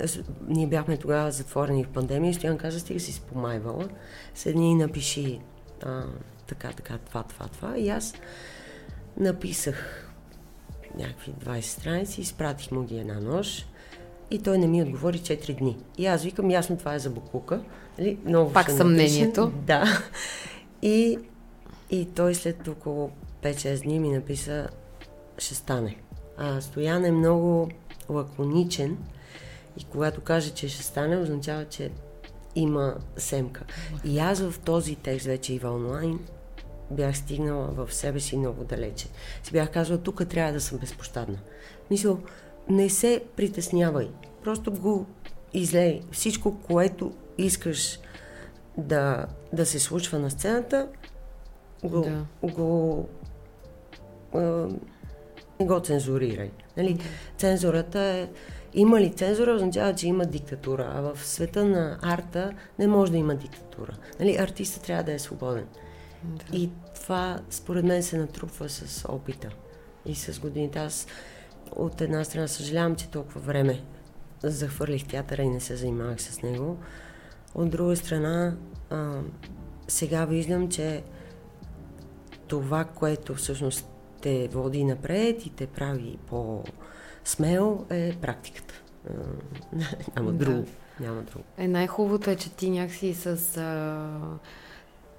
ние 0.47 0.67
бяхме 0.67 0.97
тогава 0.97 1.31
затворени 1.31 1.83
в 1.83 1.89
пандемия, 1.89 2.29
и 2.29 2.33
Стоян 2.33 2.57
каза, 2.57 2.79
стига 2.79 2.99
си 2.99 3.13
спомайвала, 3.13 3.89
седни 4.33 4.71
и 4.71 4.75
напиши 4.75 5.39
а, 5.83 6.03
така, 6.47 6.71
така, 6.71 6.97
това, 6.97 7.23
това, 7.23 7.47
това. 7.47 7.77
И 7.77 7.89
аз 7.89 8.13
написах 9.17 10.09
някакви 10.97 11.31
20 11.31 11.61
страници, 11.61 12.21
изпратих 12.21 12.71
му 12.71 12.83
ги 12.83 12.97
една 12.97 13.19
нощ 13.19 13.67
и 14.31 14.39
той 14.39 14.57
не 14.57 14.67
ми 14.67 14.83
отговори 14.83 15.19
4 15.19 15.57
дни. 15.57 15.77
И 15.97 16.05
аз 16.05 16.23
викам, 16.23 16.51
ясно, 16.51 16.77
това 16.77 16.93
е 16.93 16.99
за 16.99 17.09
буклука. 17.09 17.61
Нали? 17.99 18.17
Много 18.25 18.53
Пак 18.53 18.71
съмнението. 18.71 19.51
Да. 19.67 19.85
И, 20.81 21.19
и 21.91 22.05
той 22.05 22.35
след 22.35 22.67
около 22.67 23.11
5-6 23.43 23.83
дни 23.83 23.99
ми 23.99 24.09
написа, 24.09 24.67
ще 25.37 25.55
стане. 25.55 25.97
А 26.37 26.61
Стоян 26.61 27.05
е 27.05 27.11
много 27.11 27.69
лаконичен 28.09 28.97
и 29.77 29.83
когато 29.83 30.21
каже, 30.21 30.50
че 30.50 30.69
ще 30.69 30.83
стане, 30.83 31.17
означава, 31.17 31.65
че 31.65 31.91
има 32.55 32.95
семка. 33.17 33.63
И 34.03 34.19
аз 34.19 34.39
в 34.39 34.59
този 34.59 34.95
текст 34.95 35.25
вече 35.25 35.53
и 35.53 35.59
в 35.59 35.65
онлайн 35.65 36.19
бях 36.91 37.17
стигнала 37.17 37.67
в 37.67 37.93
себе 37.93 38.19
си 38.19 38.38
много 38.38 38.63
далече. 38.63 39.07
Си 39.43 39.51
бях 39.51 39.71
казала, 39.71 40.00
тук 40.00 40.27
трябва 40.27 40.53
да 40.53 40.62
съм 40.62 40.77
безпощадна. 40.77 41.38
Мисля, 41.91 42.17
не 42.69 42.89
се 42.89 43.24
притеснявай. 43.35 44.09
Просто 44.43 44.71
го 44.71 45.05
излей. 45.53 46.01
Всичко, 46.12 46.57
което 46.62 47.13
искаш 47.38 48.00
да, 48.77 49.25
да 49.53 49.65
се 49.65 49.79
случва 49.79 50.19
на 50.19 50.29
сцената, 50.31 50.88
го, 51.83 52.01
Да. 52.01 52.25
го 52.47 53.07
а, 54.33 54.67
не 55.59 55.65
го 55.65 55.79
цензурирай. 55.79 56.51
Нали? 56.77 57.00
Цензурата 57.38 58.00
е... 58.00 58.29
Има 58.74 59.01
ли 59.01 59.13
цензура, 59.13 59.51
означава, 59.51 59.95
че 59.95 60.07
има 60.07 60.25
диктатура. 60.25 60.91
А 60.95 61.01
в 61.01 61.25
света 61.25 61.65
на 61.65 62.00
арта 62.01 62.53
не 62.79 62.88
може 62.88 63.12
да 63.12 63.17
има 63.17 63.35
диктатура. 63.35 63.93
Нали? 64.19 64.38
Артистът 64.39 64.83
трябва 64.83 65.03
да 65.03 65.13
е 65.13 65.19
свободен. 65.19 65.65
Да. 66.24 66.57
И 66.57 66.69
това, 66.95 67.39
според 67.50 67.85
мен, 67.85 68.03
се 68.03 68.17
натрупва 68.17 68.69
с 68.69 69.05
опита 69.09 69.50
и 70.05 70.15
с 70.15 70.39
годините. 70.39 70.79
Аз 70.79 71.07
от 71.71 72.01
една 72.01 72.24
страна 72.24 72.47
съжалявам, 72.47 72.95
че 72.95 73.09
толкова 73.09 73.41
време 73.41 73.81
захвърлих 74.43 75.07
театъра 75.07 75.43
и 75.43 75.50
не 75.50 75.59
се 75.59 75.75
занимавах 75.75 76.21
с 76.21 76.41
него. 76.41 76.77
От 77.55 77.69
друга 77.69 77.95
страна, 77.95 78.55
а, 78.89 79.19
сега 79.88 80.25
виждам, 80.25 80.69
че 80.69 81.03
това, 82.47 82.83
което 82.83 83.35
всъщност 83.35 83.94
те 84.25 84.48
води 84.48 84.84
напред 84.84 85.46
и 85.46 85.50
те 85.50 85.67
прави 85.67 86.17
по-смел, 86.27 87.86
е 87.89 88.13
практиката. 88.22 88.74
А, 89.10 89.13
няма 90.15 90.32
Да. 90.32 90.46
друго. 90.46 90.65
Няма 91.00 91.22
друго. 91.22 91.44
Е, 91.58 91.67
най-хубавото 91.67 92.29
е, 92.29 92.36
че 92.36 92.51
ти 92.51 92.70
някакси 92.70 93.13
с 93.13 93.58
а, 93.58 94.10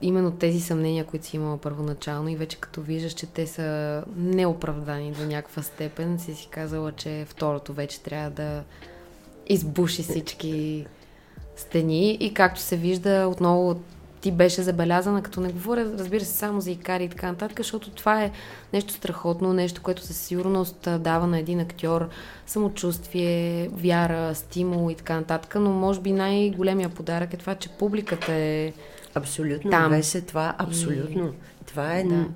именно 0.03 0.31
тези 0.31 0.61
съмнения, 0.61 1.05
които 1.05 1.27
си 1.27 1.37
имала 1.37 1.59
първоначално 1.59 2.29
и 2.29 2.37
вече 2.37 2.57
като 2.57 2.81
виждаш, 2.81 3.13
че 3.13 3.27
те 3.27 3.47
са 3.47 4.03
неоправдани 4.17 5.13
до 5.13 5.25
някаква 5.27 5.63
степен, 5.63 6.19
си 6.19 6.35
си 6.35 6.49
казала, 6.51 6.93
че 6.93 7.27
второто 7.29 7.73
вече 7.73 8.01
трябва 8.03 8.31
да 8.31 8.65
избуши 9.47 10.03
всички 10.03 10.87
стени 11.57 12.11
и 12.15 12.35
както 12.35 12.61
се 12.61 12.77
вижда 12.77 13.29
отново 13.31 13.81
ти 14.26 14.33
беше 14.33 14.62
забелязана, 14.62 15.23
като 15.23 15.40
не 15.40 15.52
говоря, 15.52 15.92
разбира 15.99 16.25
се, 16.25 16.33
само 16.33 16.61
за 16.61 16.71
икари 16.71 17.04
и 17.04 17.09
така 17.09 17.26
нататък, 17.26 17.59
защото 17.59 17.90
това 17.90 18.25
е 18.25 18.33
нещо 18.73 18.92
страхотно, 18.92 19.52
нещо, 19.52 19.83
което 19.83 20.02
със 20.02 20.16
сигурност 20.16 20.88
дава 20.99 21.26
на 21.26 21.38
един 21.38 21.61
актьор 21.61 22.09
самочувствие, 22.47 23.68
вяра, 23.68 24.35
стимул 24.35 24.90
и 24.90 24.95
така 24.95 25.16
нататък, 25.16 25.54
но 25.54 25.71
може 25.71 26.00
би 26.00 26.12
най-големия 26.12 26.88
подарък 26.88 27.35
е 27.35 27.37
това, 27.37 27.54
че 27.54 27.68
публиката 27.68 28.33
е 28.33 28.73
Абсолютно. 29.14 29.71
Там. 29.71 29.90
Беше 29.90 30.21
това. 30.21 30.54
Абсолютно. 30.59 31.35
Това 31.66 31.97
е 31.97 32.04
Да. 32.04 32.28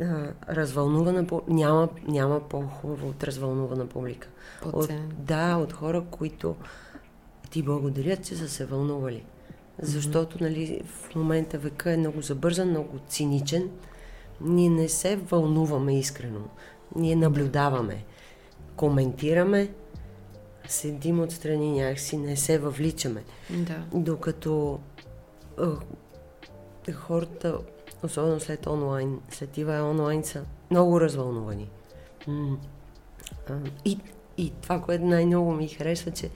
а, 0.00 0.54
развълнувана. 0.54 1.26
Няма, 1.48 1.88
няма 2.08 2.40
по-хубаво 2.40 3.08
от 3.08 3.24
развълнувана 3.24 3.86
публика. 3.86 4.28
От, 4.72 4.90
да, 5.18 5.56
от 5.56 5.72
хора, 5.72 6.04
които 6.10 6.56
ти 7.50 7.62
благодарят, 7.62 8.24
че 8.24 8.36
са 8.36 8.48
се 8.48 8.66
вълнували. 8.66 9.24
Защото, 9.82 10.36
нали, 10.40 10.82
в 10.86 11.14
момента 11.14 11.58
века 11.58 11.92
е 11.92 11.96
много 11.96 12.22
забързан, 12.22 12.70
много 12.70 12.98
циничен. 13.08 13.70
Ние 14.40 14.70
не 14.70 14.88
се 14.88 15.16
вълнуваме 15.16 15.98
искрено. 15.98 16.40
Ние 16.96 17.16
наблюдаваме, 17.16 18.04
коментираме, 18.76 19.68
седим 20.68 21.20
отстрани 21.20 21.80
някакси, 21.80 22.16
не 22.16 22.36
се 22.36 22.58
въвличаме. 22.58 23.24
Да. 23.50 23.84
Докато 23.94 24.80
а, 25.58 25.76
хората, 26.92 27.58
особено 28.02 28.40
след 28.40 28.66
онлайн, 28.66 29.20
след 29.30 29.50
това 29.50 29.82
онлайн 29.82 30.24
са 30.24 30.44
много 30.70 31.00
развълнувани. 31.00 31.70
И, 33.84 33.98
и 34.36 34.52
това, 34.62 34.80
което 34.80 35.04
най-много 35.04 35.52
ми 35.52 35.68
харесва, 35.68 36.10
че 36.10 36.30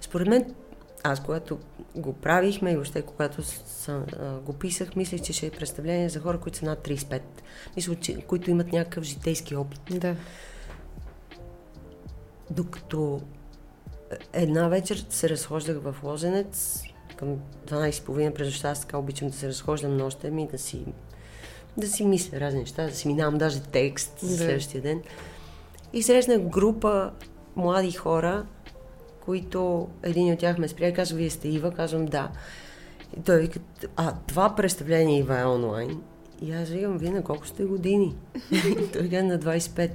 според 0.00 0.28
мен, 0.28 0.54
аз 1.02 1.22
когато 1.22 1.58
го 1.98 2.12
правихме 2.12 2.70
и 2.70 2.76
още 2.76 3.02
когато 3.02 3.42
с, 3.42 3.88
а, 3.88 4.38
го 4.38 4.52
писах, 4.52 4.96
мислех, 4.96 5.22
че 5.22 5.32
ще 5.32 5.46
е 5.46 5.50
представление 5.50 6.08
за 6.08 6.20
хора, 6.20 6.40
които 6.40 6.58
са 6.58 6.64
над 6.64 6.88
35. 6.88 7.20
Мисля, 7.76 7.94
че, 7.94 8.20
които 8.20 8.50
имат 8.50 8.72
някакъв 8.72 9.04
житейски 9.04 9.56
опит. 9.56 9.80
Да. 9.90 10.16
Докато 12.50 13.20
една 14.32 14.68
вечер 14.68 15.06
се 15.10 15.28
разхождах 15.28 15.76
в 15.82 15.96
Лозенец, 16.02 16.82
към 17.16 17.36
12.30 17.66 18.34
през 18.34 18.46
нощта, 18.46 18.70
аз 18.70 18.80
така 18.80 18.98
обичам 18.98 19.28
да 19.28 19.36
се 19.36 19.48
разхождам 19.48 19.96
нощем 19.96 20.38
и 20.38 20.48
да 20.48 20.58
си, 20.58 20.84
да 21.76 21.88
си 21.88 22.04
мисля 22.04 22.40
разни 22.40 22.60
неща, 22.60 22.82
да 22.86 22.94
си 22.94 23.08
минавам 23.08 23.38
даже 23.38 23.60
текст 23.60 24.18
за 24.20 24.36
Да. 24.36 24.44
следващия 24.44 24.82
ден. 24.82 25.02
И 25.92 26.02
срещнах 26.02 26.40
група 26.40 27.10
млади 27.56 27.92
хора, 27.92 28.46
които 29.28 29.88
един 30.02 30.32
от 30.32 30.38
тях 30.38 30.58
ме 30.58 30.68
спря 30.68 30.88
и 30.88 30.94
казва, 30.94 31.16
вие 31.16 31.30
сте 31.30 31.48
Ива, 31.48 31.70
казвам 31.70 32.06
да. 32.06 32.30
И 33.18 33.22
той 33.22 33.38
вика, 33.38 33.60
а 33.96 34.14
това 34.26 34.54
представление 34.54 35.18
Ива 35.18 35.38
е 35.38 35.44
онлайн. 35.44 36.02
И 36.42 36.52
аз 36.52 36.68
викам, 36.68 36.98
вие 36.98 37.10
на 37.10 37.22
колко 37.22 37.46
сте 37.46 37.64
години? 37.64 38.16
и 38.52 38.92
той 38.92 39.02
казва 39.02 39.22
на 39.22 39.38
25. 39.38 39.90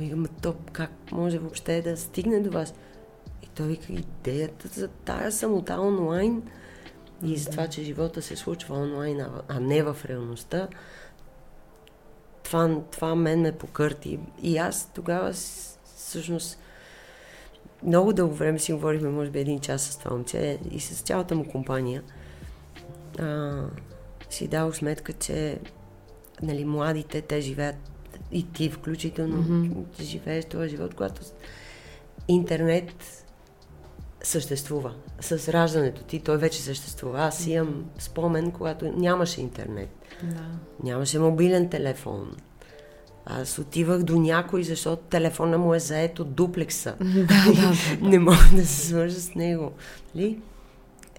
Викам, 0.00 0.26
то 0.42 0.54
как 0.72 0.90
може 1.12 1.38
въобще 1.38 1.82
да 1.82 1.96
стигне 1.96 2.40
до 2.40 2.50
вас? 2.50 2.74
И 3.42 3.46
той 3.46 3.66
вика, 3.66 3.92
идеята 3.92 4.68
за 4.68 4.88
тая 4.88 5.32
самота 5.32 5.80
онлайн 5.80 6.42
и 7.22 7.36
за 7.36 7.50
това, 7.50 7.66
че 7.66 7.82
живота 7.82 8.22
се 8.22 8.36
случва 8.36 8.76
онлайн, 8.76 9.24
а 9.48 9.60
не 9.60 9.82
в 9.82 9.96
реалността, 10.04 10.68
това, 12.42 12.80
това 12.90 13.14
мен 13.14 13.40
ме 13.40 13.52
покърти. 13.52 14.18
И 14.42 14.58
аз 14.58 14.90
тогава 14.94 15.32
всъщност 15.96 16.58
много 17.82 18.12
дълго 18.12 18.34
време 18.34 18.58
си 18.58 18.72
говорихме, 18.72 19.08
може 19.08 19.30
би 19.30 19.40
един 19.40 19.60
час 19.60 19.82
с 19.82 19.98
това 19.98 20.10
момче 20.16 20.58
и 20.70 20.80
с 20.80 21.02
цялата 21.02 21.34
му 21.34 21.48
компания. 21.48 22.02
А, 23.18 23.62
си 24.30 24.48
дал 24.48 24.72
сметка, 24.72 25.12
че 25.12 25.58
нали, 26.42 26.64
младите, 26.64 27.20
те 27.20 27.40
живеят 27.40 27.76
и 28.32 28.52
ти 28.52 28.70
включително 28.70 29.42
mm-hmm. 29.42 30.02
живееш 30.02 30.44
този 30.44 30.68
живот, 30.68 30.94
когато 30.94 31.22
интернет 32.28 33.24
съществува. 34.22 34.94
С 35.20 35.52
раждането 35.52 36.02
ти 36.02 36.20
той 36.20 36.36
вече 36.36 36.62
съществува. 36.62 37.20
Аз 37.20 37.46
имам 37.46 37.84
спомен, 37.98 38.50
когато 38.50 38.92
нямаше 38.92 39.40
интернет. 39.40 39.88
Да. 40.22 40.44
Нямаше 40.82 41.18
мобилен 41.18 41.68
телефон. 41.68 42.36
Аз 43.30 43.58
отивах 43.58 44.02
до 44.02 44.20
някой, 44.20 44.62
защото 44.62 45.02
телефона 45.02 45.58
му 45.58 45.74
е 45.74 45.78
заед 45.78 46.18
от 46.18 46.34
дуплекса. 46.34 46.96
да, 47.00 47.24
да, 47.24 47.52
да. 47.52 47.72
Не 48.08 48.18
мога 48.18 48.48
да 48.54 48.66
се 48.66 48.86
свържа 48.86 49.20
с 49.20 49.34
него. 49.34 49.72
Ли? 50.16 50.40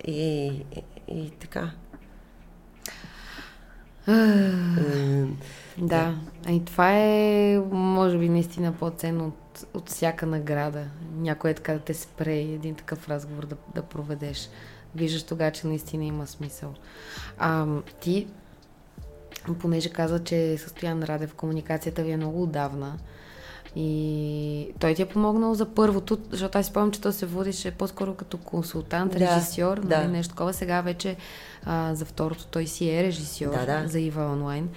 И, 0.08 0.48
и, 0.76 0.84
и 1.08 1.30
така. 1.30 1.72
да, 5.78 6.16
и 6.50 6.66
това 6.66 6.92
е, 6.98 7.60
може 7.72 8.18
би, 8.18 8.30
наистина 8.30 8.74
по-ценно 8.74 9.28
от, 9.28 9.66
от 9.74 9.90
всяка 9.90 10.26
награда. 10.26 10.86
Някой 11.18 11.52
е 11.52 11.54
така 11.54 11.74
да 11.74 11.80
те 11.80 11.94
спре 11.94 12.34
и 12.34 12.54
един 12.54 12.76
такъв 12.76 13.10
разговор 13.10 13.46
да, 13.46 13.56
да 13.76 13.82
проведеш. 13.82 14.50
Виждаш 14.96 15.24
тогава, 15.24 15.52
че 15.52 15.68
наистина 15.68 16.04
има 16.06 16.28
смисъл. 16.28 16.74
А, 17.38 17.68
ти, 18.02 18.28
понеже 19.60 19.90
каза, 19.90 20.24
че 20.24 20.58
Състоян 20.58 21.04
Раде 21.04 21.28
в 21.28 21.34
комуникацията 21.34 22.04
ви 22.04 22.12
е 22.12 22.18
много 22.18 22.44
отдавна, 22.44 22.98
и 23.76 24.74
той 24.80 24.94
ти 24.94 25.02
е 25.02 25.06
помогнал 25.06 25.54
за 25.56 25.66
първото, 25.66 26.18
защото 26.32 26.58
аз 26.58 26.66
си 26.66 26.70
спомням, 26.70 26.92
че 26.92 27.02
той 27.02 27.14
се 27.14 27.26
водише 27.26 27.72
по-скоро 27.72 28.14
като 28.14 28.38
консултант, 28.38 29.12
да, 29.12 29.20
режисьор, 29.20 29.78
нали, 29.78 29.88
да. 29.88 30.08
нещо 30.08 30.34
такова. 30.34 30.54
Сега 30.54 30.82
вече 30.82 31.16
а, 31.66 31.96
за 31.96 32.06
второто 32.06 32.48
той 32.48 32.68
си 32.68 32.90
е 32.90 33.04
режисьор 33.04 33.52
да, 33.52 33.66
да. 33.66 33.88
за 33.88 34.00
Ива 34.00 34.22
онлайн. 34.22 34.70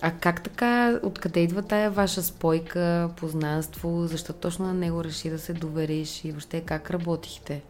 А 0.00 0.10
как 0.10 0.42
така, 0.42 1.00
откъде 1.02 1.40
идва 1.40 1.62
тая 1.62 1.90
ваша 1.90 2.22
спойка, 2.22 3.10
познанство, 3.16 4.06
защо 4.06 4.32
точно 4.32 4.66
на 4.66 4.74
него 4.74 5.04
реши 5.04 5.30
да 5.30 5.38
се 5.38 5.52
довериш 5.52 6.24
и 6.24 6.30
въобще 6.30 6.60
как 6.60 6.90
работихте? 6.90 7.62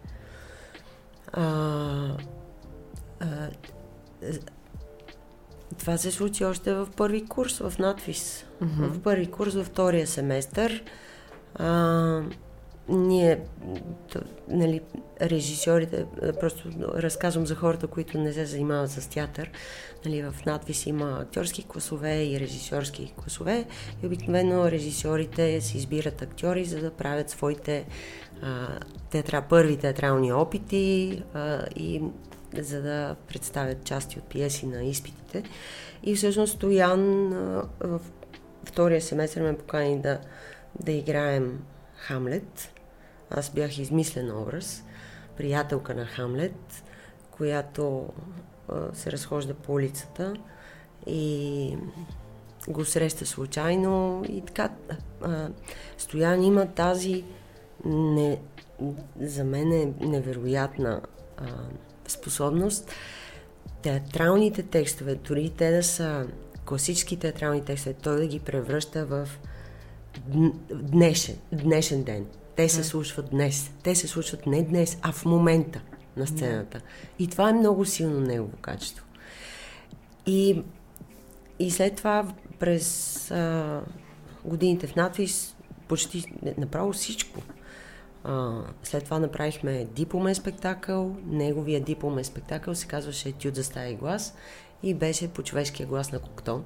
А, 1.32 1.42
а, 3.20 3.26
това 5.78 5.96
се 5.96 6.10
случи 6.10 6.44
още 6.44 6.74
в 6.74 6.88
първи 6.96 7.24
курс 7.24 7.58
в 7.58 7.78
надвис. 7.78 8.44
Mm-hmm. 8.62 8.88
В 8.88 9.00
първи 9.00 9.26
курс, 9.26 9.54
във 9.54 9.66
втория 9.66 10.06
семестър. 10.06 10.82
А, 11.54 12.22
ние, 12.88 13.40
нали, 14.48 14.80
режисьорите, 15.22 16.06
просто 16.40 16.68
разказвам 16.94 17.46
за 17.46 17.54
хората, 17.54 17.86
които 17.86 18.18
не 18.18 18.32
се 18.32 18.46
занимават 18.46 18.90
с 18.90 19.10
театър. 19.10 19.50
Нали, 20.04 20.22
в 20.22 20.34
надвис 20.46 20.86
има 20.86 21.18
актьорски 21.22 21.64
класове 21.68 22.24
и 22.24 22.40
режисьорски 22.40 23.12
класове. 23.22 23.64
И 24.02 24.06
обикновено 24.06 24.70
режисьорите 24.70 25.60
си 25.60 25.76
избират 25.76 26.22
актьори, 26.22 26.64
за 26.64 26.80
да 26.80 26.90
правят 26.90 27.30
своите 27.30 27.86
а, 28.42 28.66
театра, 29.10 29.42
първи 29.42 29.76
театрални 29.76 30.32
опити 30.32 31.22
а, 31.34 31.66
и 31.76 32.02
за 32.62 32.82
да 32.82 33.16
представят 33.28 33.84
части 33.84 34.18
от 34.18 34.24
пиеси 34.24 34.66
на 34.66 34.84
изпитите. 34.84 35.42
И 36.02 36.16
всъщност 36.16 36.52
Стоян 36.52 37.28
в 37.80 38.00
втория 38.64 39.02
семестър 39.02 39.42
ме 39.42 39.58
покани 39.58 40.00
да, 40.00 40.20
да 40.80 40.92
играем 40.92 41.64
Хамлет. 41.96 42.72
Аз 43.30 43.50
бях 43.50 43.78
измислен 43.78 44.36
образ, 44.36 44.84
приятелка 45.36 45.94
на 45.94 46.06
Хамлет, 46.06 46.84
която 47.30 48.08
се 48.92 49.12
разхожда 49.12 49.54
по 49.54 49.72
улицата 49.72 50.34
и 51.06 51.76
го 52.68 52.84
среща 52.84 53.26
случайно 53.26 54.24
и 54.28 54.40
така. 54.40 54.70
А, 55.22 55.48
Стоян 55.98 56.42
има 56.42 56.66
тази 56.66 57.24
не, 57.84 58.40
за 59.20 59.44
мен 59.44 59.72
е 59.72 60.06
невероятна 60.06 61.00
а, 61.36 61.46
способност 62.08 62.90
театралните 63.82 64.62
текстове, 64.62 65.14
дори 65.14 65.50
те 65.56 65.70
да 65.70 65.82
са 65.82 66.26
класически 66.66 67.16
театрални 67.16 67.64
текстове, 67.64 67.94
той 67.94 68.16
да 68.16 68.26
ги 68.26 68.40
превръща 68.40 69.06
в 69.06 69.28
днешен, 70.72 71.36
днешен 71.52 72.02
ден. 72.02 72.26
Те 72.56 72.68
се 72.68 72.84
случват 72.84 73.30
днес. 73.30 73.70
Те 73.82 73.94
се 73.94 74.08
случват 74.08 74.46
не 74.46 74.62
днес, 74.62 74.98
а 75.02 75.12
в 75.12 75.24
момента 75.24 75.80
на 76.16 76.26
сцената. 76.26 76.80
И 77.18 77.28
това 77.28 77.48
е 77.48 77.52
много 77.52 77.84
силно 77.84 78.20
негово 78.20 78.56
качество. 78.56 79.04
И, 80.26 80.62
и 81.58 81.70
след 81.70 81.96
това 81.96 82.34
през 82.58 83.30
а, 83.30 83.80
годините 84.44 84.86
в 84.86 84.96
надвис 84.96 85.56
почти 85.88 86.24
направо 86.58 86.92
всичко 86.92 87.40
а, 88.24 88.62
след 88.82 89.04
това 89.04 89.18
направихме 89.18 89.84
дипломен 89.84 90.34
спектакъл. 90.34 91.16
Неговия 91.26 91.80
дипломен 91.80 92.24
спектакъл 92.24 92.74
се 92.74 92.86
казваше 92.86 93.28
Етюд 93.28 93.54
за 93.54 93.64
стая 93.64 93.90
и 93.90 93.96
глас 93.96 94.34
и 94.82 94.94
беше 94.94 95.28
по 95.28 95.42
човешкия 95.42 95.86
глас 95.86 96.12
на 96.12 96.18
Коктон. 96.18 96.64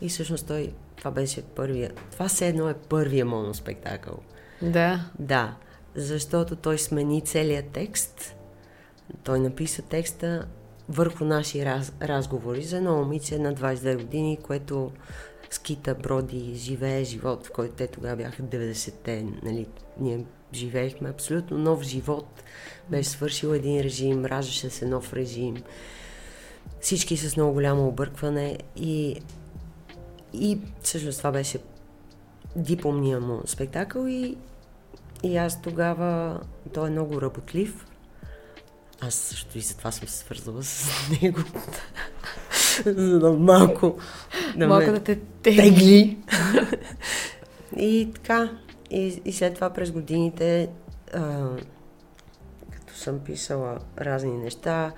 И 0.00 0.08
всъщност 0.08 0.46
той, 0.46 0.72
това 0.96 1.10
беше 1.10 1.42
първия, 1.42 1.92
това 2.10 2.28
все 2.28 2.48
едно 2.48 2.68
е 2.68 2.74
първия 2.74 3.24
моноспектакъл. 3.24 4.18
Да. 4.62 5.10
Да, 5.18 5.56
защото 5.94 6.56
той 6.56 6.78
смени 6.78 7.20
целият 7.24 7.66
текст. 7.66 8.36
Той 9.24 9.40
написа 9.40 9.82
текста 9.82 10.46
върху 10.88 11.24
наши 11.24 11.64
раз, 11.64 11.92
разговори 12.02 12.62
за 12.62 12.76
едно 12.76 12.96
момиче 12.96 13.38
на 13.38 13.54
22 13.54 13.96
години, 13.96 14.38
което 14.42 14.92
скита, 15.50 15.94
броди, 15.94 16.54
живее 16.54 17.04
живот, 17.04 17.46
в 17.46 17.52
който 17.52 17.74
те 17.74 17.86
тогава 17.86 18.16
бяха 18.16 18.42
90-те. 18.42 19.26
Нали? 19.42 19.66
Ние 20.00 20.24
живеехме 20.54 21.10
абсолютно 21.10 21.58
нов 21.58 21.82
живот. 21.82 22.42
Беше 22.90 23.08
свършил 23.08 23.48
един 23.48 23.80
режим, 23.80 24.24
раждаше 24.24 24.70
се 24.70 24.86
нов 24.86 25.12
режим. 25.12 25.56
Всички 26.80 27.16
с 27.16 27.36
много 27.36 27.52
голямо 27.52 27.88
объркване 27.88 28.58
и, 28.76 29.20
и 30.32 30.58
всъщност 30.82 31.18
това 31.18 31.32
беше 31.32 31.58
дипломния 32.56 33.20
му 33.20 33.40
спектакъл 33.46 34.06
и, 34.06 34.36
и 35.22 35.36
аз 35.36 35.62
тогава, 35.62 36.40
той 36.74 36.88
е 36.88 36.90
много 36.90 37.22
работлив. 37.22 37.86
Аз 39.00 39.14
също 39.14 39.58
и 39.58 39.60
затова 39.60 39.92
съм 39.92 40.08
се 40.08 40.18
свързала 40.18 40.62
с 40.62 40.90
него. 41.22 41.40
За 42.84 43.18
да 43.18 43.32
малко 43.32 43.98
да 44.56 44.68
малко 44.68 44.86
ме 44.86 44.92
да 44.92 45.04
те 45.04 45.18
тегли. 45.42 46.18
и 47.76 48.10
така, 48.14 48.50
и, 48.92 49.22
и 49.24 49.32
след 49.32 49.54
това 49.54 49.70
през 49.70 49.90
годините, 49.90 50.68
а, 51.14 51.48
като 52.70 52.94
съм 52.94 53.18
писала 53.18 53.78
разни 53.98 54.38
неща, 54.38 54.92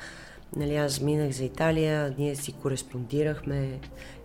нали, 0.56 0.76
аз 0.76 1.00
минах 1.00 1.30
за 1.30 1.44
Италия, 1.44 2.14
ние 2.18 2.36
си 2.36 2.52
кореспондирахме, 2.52 3.80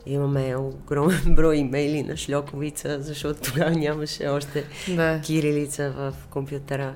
имаме 0.06 0.56
огромен 0.56 1.22
брой 1.36 1.58
имейли 1.58 2.04
на 2.04 2.18
шльоковица, 2.18 3.02
защото 3.02 3.42
тогава 3.42 3.72
нямаше 3.72 4.28
още 4.28 4.66
да. 4.96 5.22
кирилица 5.22 5.92
в 5.92 6.14
компютъра. 6.30 6.96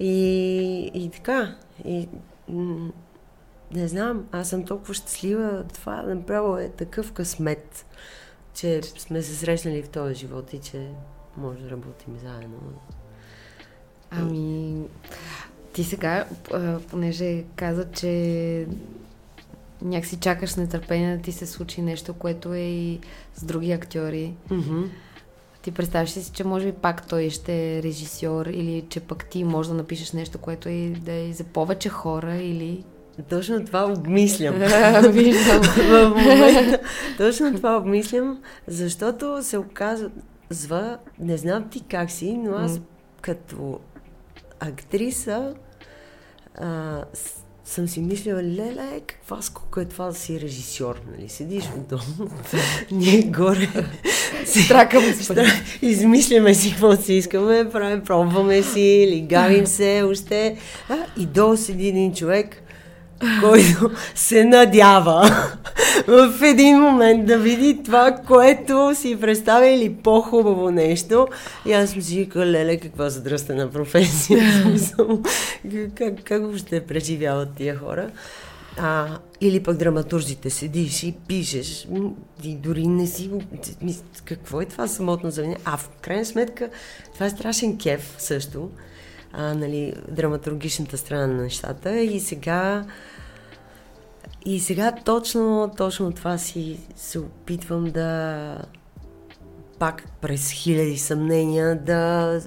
И, 0.00 0.90
и 0.94 1.10
така, 1.10 1.56
и, 1.84 2.08
не 3.74 3.88
знам, 3.88 4.26
аз 4.32 4.48
съм 4.48 4.64
толкова 4.64 4.94
щастлива, 4.94 5.64
това 5.74 6.02
направо 6.02 6.58
е 6.58 6.68
такъв 6.68 7.12
късмет, 7.12 7.86
че 8.54 8.82
сме 8.82 9.22
се 9.22 9.34
срещнали 9.34 9.82
в 9.82 9.88
този 9.88 10.14
живот 10.14 10.52
и 10.52 10.58
че 10.58 10.88
може 11.36 11.62
да 11.62 11.70
работим 11.70 12.18
заедно. 12.24 12.58
Ами, 14.10 14.82
ти 15.72 15.84
сега, 15.84 16.24
понеже 16.90 17.44
каза, 17.56 17.90
че 17.90 18.66
някакси 19.82 20.16
чакаш 20.16 20.54
нетърпение 20.54 21.16
да 21.16 21.22
ти 21.22 21.32
се 21.32 21.46
случи 21.46 21.82
нещо, 21.82 22.14
което 22.14 22.54
е 22.54 22.60
и 22.60 23.00
с 23.34 23.44
други 23.44 23.72
актьори. 23.72 24.34
Mm-hmm. 24.48 24.88
Ти 25.62 25.70
представяш 25.70 26.16
ли 26.16 26.20
си, 26.22 26.32
че 26.32 26.44
може 26.44 26.66
би 26.66 26.72
пак 26.72 27.08
той 27.08 27.30
ще 27.30 27.76
е 27.76 27.82
режисьор 27.82 28.46
или 28.46 28.84
че 28.88 29.00
пък 29.00 29.26
ти 29.26 29.44
може 29.44 29.68
да 29.68 29.74
напишеш 29.74 30.12
нещо, 30.12 30.38
което 30.38 30.68
е 30.68 30.94
да 31.00 31.12
е 31.12 31.32
за 31.32 31.44
повече 31.44 31.88
хора 31.88 32.34
или... 32.34 32.84
Точно 33.28 33.64
това 33.64 33.92
обмислям. 33.92 34.54
Виждам. 35.12 35.62
в 35.90 36.14
момента. 36.16 36.78
Точно 37.18 37.54
това 37.54 37.76
обмислям, 37.76 38.42
защото 38.66 39.42
се 39.42 39.58
оказва, 39.58 40.10
не 41.18 41.36
знам 41.36 41.68
ти 41.70 41.80
как 41.80 42.10
си, 42.10 42.32
но 42.32 42.56
аз 42.56 42.80
като 43.20 43.80
актриса 44.60 45.54
а, 46.54 47.04
съм 47.64 47.88
си 47.88 48.00
мислила, 48.00 48.42
леле, 48.42 49.00
каква 49.06 49.42
скука 49.42 49.82
е 49.82 49.84
това 49.84 50.06
да 50.06 50.14
си 50.14 50.40
режисьор, 50.40 51.00
нали? 51.10 51.28
Седиш 51.28 51.64
в 51.64 51.78
дом, 51.78 52.30
ние 52.90 53.22
горе. 53.22 53.68
Стракаме 54.46 55.12
се. 55.14 55.46
Измисляме 55.82 56.54
си 56.54 56.70
какво 56.70 56.96
си 56.96 57.14
искаме, 57.14 57.70
правим, 57.72 58.04
пробваме 58.04 58.62
си, 58.62 59.06
лигавим 59.10 59.66
се, 59.66 60.02
още. 60.02 60.56
А, 60.88 60.96
и 61.16 61.26
долу 61.26 61.56
седи 61.56 61.88
един 61.88 62.14
човек, 62.14 62.61
който 63.40 63.90
се 64.14 64.44
надява 64.44 65.30
в 66.06 66.42
един 66.42 66.80
момент 66.80 67.26
да 67.26 67.38
види 67.38 67.82
това, 67.84 68.16
което 68.26 68.92
си 68.94 69.20
представя 69.20 69.66
или 69.66 69.94
по-хубаво 69.94 70.70
нещо. 70.70 71.28
И 71.66 71.72
аз 71.72 71.96
ми 71.96 72.02
си 72.02 72.16
вика, 72.16 72.46
леле, 72.46 72.76
каква 72.76 73.10
задръстена 73.10 73.70
професия. 73.70 74.64
как, 75.94 76.14
как 76.24 76.42
въобще 76.42 76.80
преживяват 76.80 77.48
тия 77.56 77.78
хора? 77.78 78.10
А, 78.78 79.06
или 79.40 79.62
пък 79.62 79.76
драматурзите 79.76 80.50
седиш 80.50 81.02
и 81.02 81.14
пишеш 81.28 81.88
и 82.44 82.54
дори 82.54 82.86
не 82.86 83.06
си... 83.06 83.30
Какво 84.24 84.60
е 84.60 84.64
това 84.64 84.88
самотно 84.88 85.30
заведение? 85.30 85.58
А 85.64 85.76
в 85.76 85.90
крайна 86.00 86.24
сметка 86.24 86.68
това 87.14 87.26
е 87.26 87.30
страшен 87.30 87.78
кеф 87.78 88.14
също. 88.18 88.70
А, 89.32 89.54
нали, 89.54 89.92
драматургичната 90.08 90.98
страна 90.98 91.26
на 91.26 91.42
нещата. 91.42 92.00
И 92.00 92.20
сега 92.20 92.84
и 94.46 94.60
сега 94.60 94.92
точно, 95.04 95.72
точно 95.76 96.12
това 96.12 96.38
си 96.38 96.80
се 96.96 97.18
опитвам 97.18 97.84
да 97.84 98.58
пак 99.78 100.04
през 100.20 100.50
хиляди 100.50 100.98
съмнения 100.98 101.78
да, 101.78 102.40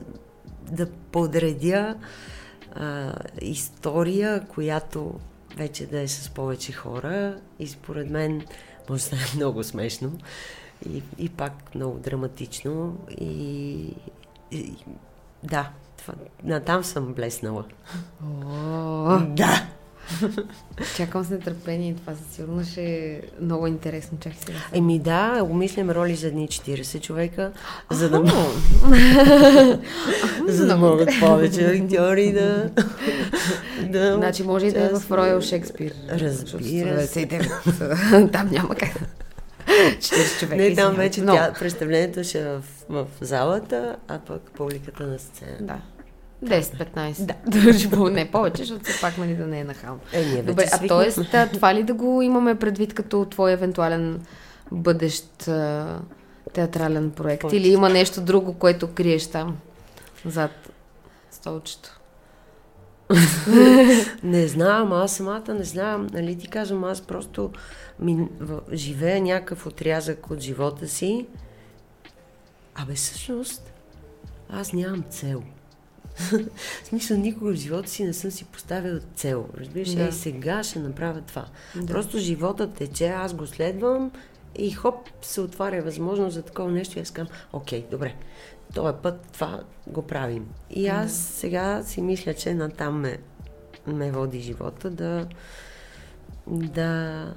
да 0.72 0.90
подредя 1.12 1.96
а, 2.76 3.14
история, 3.42 4.46
която 4.48 5.20
вече 5.58 5.86
да 5.86 6.02
е 6.02 6.08
с 6.08 6.30
повече 6.30 6.72
хора 6.72 7.38
и 7.60 7.68
според 7.68 8.10
мен 8.10 8.46
може 8.90 9.10
да 9.10 9.16
е 9.16 9.36
много 9.36 9.64
смешно 9.64 10.12
и, 10.90 11.04
и 11.18 11.30
пак 11.30 11.76
много 11.76 12.00
драматично 12.00 12.98
и, 13.20 13.94
и 14.52 14.74
да, 15.44 15.70
това, 15.98 16.14
натам 16.44 16.84
съм 16.84 17.14
блеснала. 17.14 17.66
О, 18.24 19.20
Да! 19.20 19.75
Чакам 20.96 21.24
с 21.24 21.30
нетърпение. 21.30 21.96
Това 21.96 22.14
със 22.16 22.36
сигурно 22.36 22.64
ще 22.64 22.82
е 22.84 23.22
много 23.42 23.68
интересно. 23.68 24.18
Чакай 24.20 24.40
сега. 24.46 24.58
Еми 24.74 25.00
да, 25.00 25.40
обмислям 25.44 25.90
роли 25.90 26.16
за 26.16 26.28
едни 26.28 26.48
40 26.48 27.02
човека, 27.02 27.52
за 27.92 28.10
да, 28.10 28.24
за 30.48 30.66
да 30.66 30.78
могат 30.78 31.10
повече 31.20 31.66
актьори 31.66 32.34
да... 32.34 32.70
да 33.90 34.14
Значи 34.16 34.44
може 34.44 34.66
и 34.66 34.72
да 34.72 34.80
е 34.80 34.90
в. 34.90 35.12
Роял 35.12 35.42
Шекспир. 35.42 35.94
Разбира 36.10 37.02
се. 37.08 37.28
99. 37.28 38.32
Там 38.32 38.50
няма 38.52 38.76
как. 38.76 38.92
40 39.68 40.40
човека. 40.40 40.56
Не, 40.56 40.76
там 40.76 40.96
вече 40.96 41.26
тя, 41.26 41.54
представлението 41.60 42.24
ще 42.24 42.40
е 42.40 42.44
в, 42.44 42.64
в 42.90 43.06
залата, 43.22 43.96
а 44.08 44.20
пък 44.20 44.42
публиката 44.56 45.08
на 45.08 45.20
сцена. 45.20 45.58
Да. 45.62 45.95
10-15. 46.44 47.26
Да. 47.26 47.34
Държи 47.48 47.90
по 47.90 48.10
не 48.10 48.32
повече, 48.32 48.64
защото 48.64 48.84
все 48.84 49.02
пак 49.02 49.18
нали 49.18 49.36
да 49.36 49.48
не 49.48 49.60
е 49.60 49.64
нахално. 49.64 50.00
Е, 50.14 50.26
ние 50.26 50.42
вече 50.42 50.44
Добре, 50.44 50.66
а 50.72 50.88
т.е. 50.88 51.48
това 51.48 51.76
ли 51.76 51.84
да 51.84 51.94
го 51.94 52.22
имаме 52.22 52.56
предвид 52.56 52.94
като 52.94 53.26
твой 53.26 53.52
евентуален 53.52 54.22
бъдещ 54.72 55.48
а, 55.48 56.00
театрален 56.54 57.12
проект? 57.12 57.42
Повече. 57.42 57.58
Или 57.58 57.74
има 57.74 57.90
нещо 57.90 58.22
друго, 58.22 58.54
което 58.54 58.94
криеш 58.94 59.28
там 59.28 59.58
зад 60.26 60.52
столчето? 61.32 62.00
Не 64.24 64.48
знам, 64.48 64.94
аз 64.94 65.16
самата 65.16 65.54
не 65.54 65.64
знам. 65.64 66.08
Нали 66.14 66.38
ти 66.38 66.48
казвам, 66.48 66.84
аз 66.84 67.02
просто 67.02 67.52
ми, 68.00 68.28
в, 68.40 68.62
живея 68.74 69.22
някакъв 69.22 69.66
отрязък 69.66 70.32
от 70.32 70.40
живота 70.40 70.88
си. 70.88 71.28
Абе, 72.76 72.94
всъщност, 72.94 73.74
аз 74.50 74.74
нямам 74.74 75.04
цел. 75.10 75.44
В 76.18 76.88
смисъл, 76.88 77.18
никога 77.18 77.52
в 77.52 77.56
живота 77.56 77.90
си 77.90 78.04
не 78.04 78.14
съм 78.14 78.32
си 78.32 78.46
поставила 78.46 79.00
цел. 79.16 79.46
Разбираш, 79.58 79.90
Да. 79.90 79.96
да. 79.96 80.08
е, 80.08 80.12
сега 80.12 80.64
ще 80.64 80.80
направя 80.80 81.22
това. 81.22 81.46
Да. 81.76 81.82
Да. 81.82 81.94
Просто 81.94 82.18
живота 82.18 82.74
тече, 82.74 83.08
аз 83.08 83.34
го 83.34 83.48
следвам 83.48 84.12
и 84.56 84.72
хоп, 84.72 85.10
се 85.22 85.42
отваря 85.42 85.82
възможност 85.82 86.34
за 86.34 86.42
такова 86.42 86.72
нещо 86.72 87.00
и 87.00 87.02
аз 87.02 87.12
казвам, 87.12 87.38
окей, 87.54 87.86
добре, 87.92 88.16
този 88.74 88.94
път 89.04 89.28
това 89.34 89.64
го 89.88 90.02
правим. 90.02 90.46
И 90.70 90.88
аз 90.88 91.14
сега 91.14 91.84
си 91.84 92.02
мисля, 92.02 92.34
че 92.34 92.54
натам 92.54 93.00
ме, 93.00 93.18
ме 93.88 94.12
води 94.12 94.40
живота 94.40 94.90
да, 94.90 95.28
да 96.48 97.34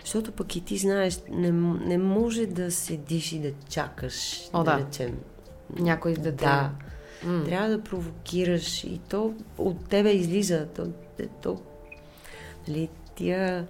защото 0.00 0.32
пък 0.32 0.56
и 0.56 0.60
ти 0.60 0.76
знаеш, 0.76 1.20
не, 1.30 1.50
не 1.86 1.98
може 1.98 2.46
да 2.46 2.70
седиш 2.70 3.32
и 3.32 3.38
да 3.38 3.52
чакаш, 3.68 4.48
О, 4.52 4.64
да, 4.64 4.76
да. 4.76 4.86
речем. 4.86 5.18
Някой 5.78 6.14
да. 6.14 6.32
Да. 6.32 6.70
М. 7.26 7.44
Трябва 7.44 7.68
да 7.68 7.82
провокираш 7.82 8.84
и 8.84 9.00
то 9.10 9.34
от 9.58 9.88
тебе 9.88 10.10
излиза. 10.10 10.68
То, 10.76 10.86
е, 11.18 11.26
то, 11.26 11.60
нали, 12.68 12.88
тия 13.14 13.66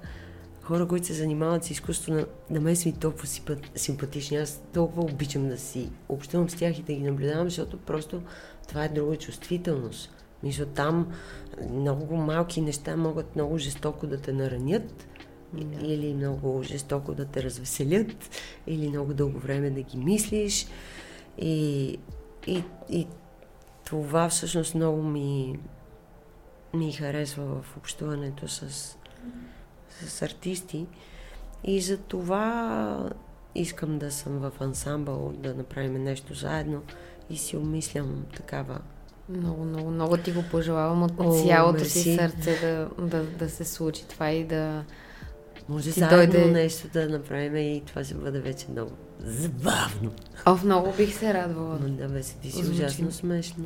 хора, 0.62 0.88
които 0.88 1.06
се 1.06 1.12
занимават 1.12 1.64
с 1.64 1.70
изкуство, 1.70 2.12
на, 2.14 2.26
на 2.50 2.60
мен 2.60 2.76
са 2.76 2.88
ми 2.88 2.94
толкова 2.94 3.26
симпа- 3.26 3.78
симпатични. 3.78 4.36
Аз 4.36 4.62
толкова 4.74 5.02
обичам 5.02 5.48
да 5.48 5.58
си 5.58 5.88
общувам 6.08 6.50
с 6.50 6.54
тях 6.54 6.78
и 6.78 6.82
да 6.82 6.92
ги 6.92 7.02
наблюдавам, 7.02 7.44
защото 7.44 7.76
просто 7.78 8.22
това 8.68 8.84
е 8.84 8.88
друга 8.88 9.16
чувствителност. 9.16 10.10
Мисля, 10.42 10.66
там 10.66 11.12
много 11.70 12.16
малки 12.16 12.60
неща 12.60 12.96
могат 12.96 13.34
много 13.36 13.58
жестоко 13.58 14.06
да 14.06 14.16
те 14.20 14.32
наранят, 14.32 15.06
Да. 15.52 15.86
или 15.86 16.14
много 16.14 16.62
жестоко 16.62 17.14
да 17.14 17.24
те 17.24 17.42
развеселят, 17.42 18.30
или 18.66 18.88
много 18.88 19.14
дълго 19.14 19.38
време 19.38 19.70
да 19.70 19.82
ги 19.82 19.96
мислиш. 19.98 20.66
И, 21.38 21.98
и, 22.46 22.62
и 22.90 23.06
това 23.86 24.28
всъщност 24.28 24.74
много 24.74 25.02
ми, 25.02 25.58
ми 26.74 26.92
харесва 26.92 27.44
в 27.62 27.76
общуването 27.76 28.48
с, 28.48 28.96
с 30.06 30.22
артисти. 30.22 30.86
И 31.64 31.80
за 31.80 31.96
това 31.98 33.10
искам 33.54 33.98
да 33.98 34.12
съм 34.12 34.38
в 34.38 34.52
ансамбъл, 34.60 35.32
да 35.36 35.54
направим 35.54 36.04
нещо 36.04 36.34
заедно 36.34 36.82
и 37.30 37.36
си 37.36 37.56
обмислям 37.56 38.24
такава. 38.36 38.78
Много, 39.28 39.64
много, 39.64 39.90
много 39.90 40.16
ти 40.16 40.32
го 40.32 40.44
пожелавам 40.50 41.02
от 41.02 41.12
О, 41.18 41.44
цялото 41.44 41.84
си 41.84 42.16
мерси. 42.16 42.16
сърце 42.16 42.60
да, 42.60 42.88
да, 43.06 43.22
да 43.24 43.50
се 43.50 43.64
случи 43.64 44.04
това 44.08 44.30
и 44.30 44.44
да... 44.44 44.84
Може 45.68 45.92
Ти 45.92 46.00
заедно 46.00 46.32
дойде- 46.32 46.50
нещо 46.52 46.88
да 46.92 47.08
направим 47.08 47.56
и 47.56 47.82
това 47.86 48.04
ще 48.04 48.14
бъде 48.14 48.40
вече 48.40 48.66
много 48.70 48.90
забавно. 49.20 50.12
О, 50.46 50.56
много 50.64 50.92
бих 50.92 51.18
се 51.18 51.34
радвала. 51.34 51.78
Но 51.82 51.88
да 51.88 52.08
бе, 52.08 52.22
си 52.22 52.36
ти 52.42 52.50
си 52.50 52.64
Звучи. 52.64 52.70
ужасно 52.78 53.12
смешно. 53.12 53.64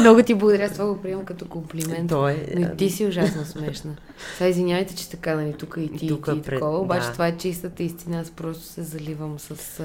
Много 0.00 0.22
ти 0.22 0.34
благодаря, 0.34 0.70
това 0.70 0.86
го 0.86 1.02
приемам 1.02 1.24
като 1.24 1.48
комплимент. 1.48 2.08
То 2.10 2.28
е... 2.28 2.46
Но 2.56 2.60
и 2.62 2.76
ти 2.76 2.90
си 2.90 3.06
ужасно 3.06 3.44
смешна. 3.44 3.96
Сега 4.36 4.48
извинявайте, 4.48 4.96
че 4.96 5.10
така, 5.10 5.34
нали, 5.34 5.52
тук 5.52 5.76
и 5.78 5.96
ти, 5.96 6.08
Тук 6.08 6.28
и 6.28 6.34
ти 6.34 6.42
пред- 6.42 6.58
такова, 6.58 6.78
обаче 6.78 7.06
да. 7.06 7.12
това 7.12 7.26
е 7.26 7.36
чистата 7.36 7.82
истина, 7.82 8.20
аз 8.20 8.30
просто 8.30 8.64
се 8.64 8.82
заливам 8.82 9.38
с... 9.38 9.82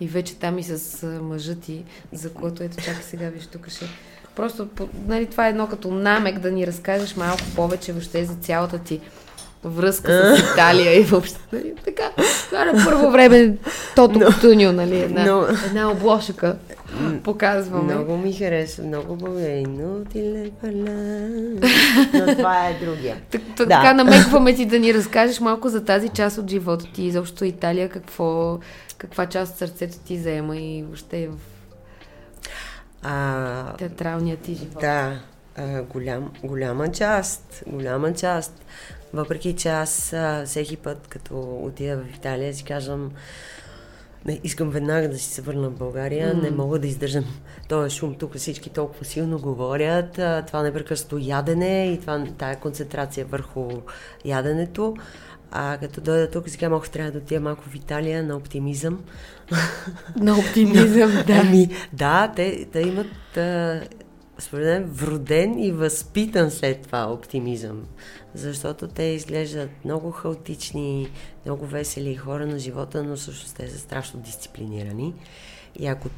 И 0.00 0.08
вече 0.08 0.36
там 0.36 0.58
и 0.58 0.62
с 0.62 1.06
мъжа 1.22 1.54
ти, 1.54 1.84
за 2.12 2.32
което 2.32 2.62
ето 2.62 2.76
чакай 2.76 3.02
сега, 3.02 3.28
виж, 3.28 3.46
тук 3.46 3.68
ще... 3.68 3.84
Просто, 4.36 4.68
нали, 5.08 5.26
това 5.26 5.46
е 5.46 5.50
едно 5.50 5.66
като 5.68 5.90
намек 5.90 6.38
да 6.38 6.50
ни 6.50 6.66
разкажеш 6.66 7.16
малко 7.16 7.42
повече 7.56 7.92
въобще 7.92 8.24
за 8.24 8.34
цялата 8.34 8.78
ти 8.78 9.00
връзка 9.64 10.36
с 10.36 10.52
Италия 10.52 11.00
и 11.00 11.02
въобще, 11.02 11.38
нали, 11.52 11.72
така, 11.84 12.10
това 12.48 12.64
на 12.64 12.84
първо 12.84 13.10
време 13.10 13.56
Тото 13.96 14.18
Но- 14.18 14.26
Кутуньо, 14.26 14.72
нали, 14.72 15.00
една, 15.00 15.24
но- 15.24 15.46
една 15.66 15.90
обложка 15.90 16.56
показваме. 17.24 17.94
Много 17.94 18.16
ми 18.16 18.32
харесва, 18.32 18.84
много 18.84 19.16
благодаря. 19.16 19.62
Но 19.68 20.04
ти 20.04 20.52
пала. 20.60 20.72
Но 22.14 22.34
това 22.36 22.66
е 22.68 22.84
другия. 22.84 23.16
Так. 23.30 23.42
Да. 23.56 23.64
Така 23.64 23.94
намекваме 23.94 24.54
ти 24.54 24.66
да 24.66 24.78
ни 24.78 24.94
разкажеш 24.94 25.40
малко 25.40 25.68
за 25.68 25.84
тази 25.84 26.08
част 26.08 26.38
от 26.38 26.50
живота 26.50 26.86
ти, 26.94 27.02
изобщо 27.04 27.44
Италия, 27.44 27.88
какво, 27.88 28.58
каква 28.98 29.26
част 29.26 29.52
от 29.52 29.58
сърцето 29.58 29.98
ти 29.98 30.18
заема 30.18 30.56
и 30.56 30.82
въобще 30.82 31.28
в 31.28 31.55
А, 33.08 33.76
театралния 33.76 34.36
ти 34.36 34.54
живот. 34.54 34.80
да, 34.80 35.20
а, 35.56 35.82
голям, 35.82 36.32
голяма 36.44 36.92
част, 36.92 37.62
голяма 37.66 38.12
част. 38.12 38.64
Въпреки, 39.14 39.56
че 39.56 39.68
аз 39.68 40.12
а, 40.12 40.44
всеки 40.46 40.76
път, 40.76 41.06
като 41.08 41.58
отида 41.62 41.96
в 41.96 42.16
Италия, 42.16 42.54
си 42.54 42.64
казвам, 42.64 43.10
не, 44.24 44.40
искам 44.44 44.70
веднага 44.70 45.08
да 45.08 45.18
си 45.18 45.30
се 45.30 45.42
върна 45.42 45.68
в 45.68 45.78
България, 45.78 46.34
mm. 46.34 46.42
не 46.42 46.50
мога 46.50 46.78
да 46.78 46.86
издържам 46.86 47.24
този 47.68 47.96
шум 47.96 48.14
тук, 48.14 48.36
всички 48.36 48.70
толкова 48.70 49.04
силно 49.04 49.38
говорят, 49.38 50.18
а, 50.18 50.42
това 50.46 50.62
непрекъснато 50.62 51.18
ядене 51.20 51.92
и 51.92 52.00
това, 52.00 52.24
тая 52.38 52.56
концентрация 52.56 53.26
върху 53.26 53.70
яденето. 54.24 54.96
А 55.50 55.78
като 55.80 56.00
дойда 56.00 56.30
тук, 56.30 56.48
сега 56.48 56.68
малко 56.68 56.90
трябва 56.90 57.12
да 57.12 57.18
отида 57.18 57.40
малко 57.40 57.62
в 57.62 57.74
Италия 57.74 58.22
на 58.22 58.36
оптимизъм. 58.36 59.04
На 60.16 60.38
оптимизъм, 60.38 61.24
да. 61.26 61.42
Ами, 61.46 61.68
да, 61.92 62.32
те, 62.36 62.66
те 62.72 62.80
имат 62.80 63.36
а, 63.36 63.80
според 64.38 64.66
мен, 64.66 64.84
вроден 64.84 65.58
и 65.58 65.72
възпитан 65.72 66.50
след 66.50 66.82
това 66.82 67.12
оптимизъм. 67.12 67.82
Защото 68.34 68.88
те 68.88 69.02
изглеждат 69.02 69.70
много 69.84 70.10
хаотични, 70.10 71.10
много 71.44 71.66
весели 71.66 72.16
хора 72.16 72.46
на 72.46 72.58
живота, 72.58 73.02
но 73.02 73.16
също 73.16 73.54
те 73.54 73.68
са 73.68 73.78
страшно 73.78 74.20
дисциплинирани. 74.20 75.14
И 75.78 75.86
ако 75.86 76.08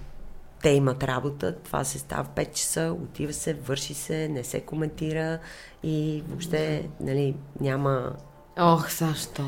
те 0.62 0.70
имат 0.70 1.04
работа, 1.04 1.56
това 1.56 1.84
се 1.84 1.98
става 1.98 2.24
в 2.24 2.28
5 2.28 2.52
часа, 2.52 2.96
отива 3.02 3.32
се, 3.32 3.54
върши 3.54 3.94
се, 3.94 4.28
не 4.28 4.44
се 4.44 4.60
коментира 4.60 5.38
и 5.82 6.22
въобще 6.28 6.88
нали, 7.00 7.34
няма... 7.60 8.12
Ох, 8.58 8.90
защо? 8.90 9.44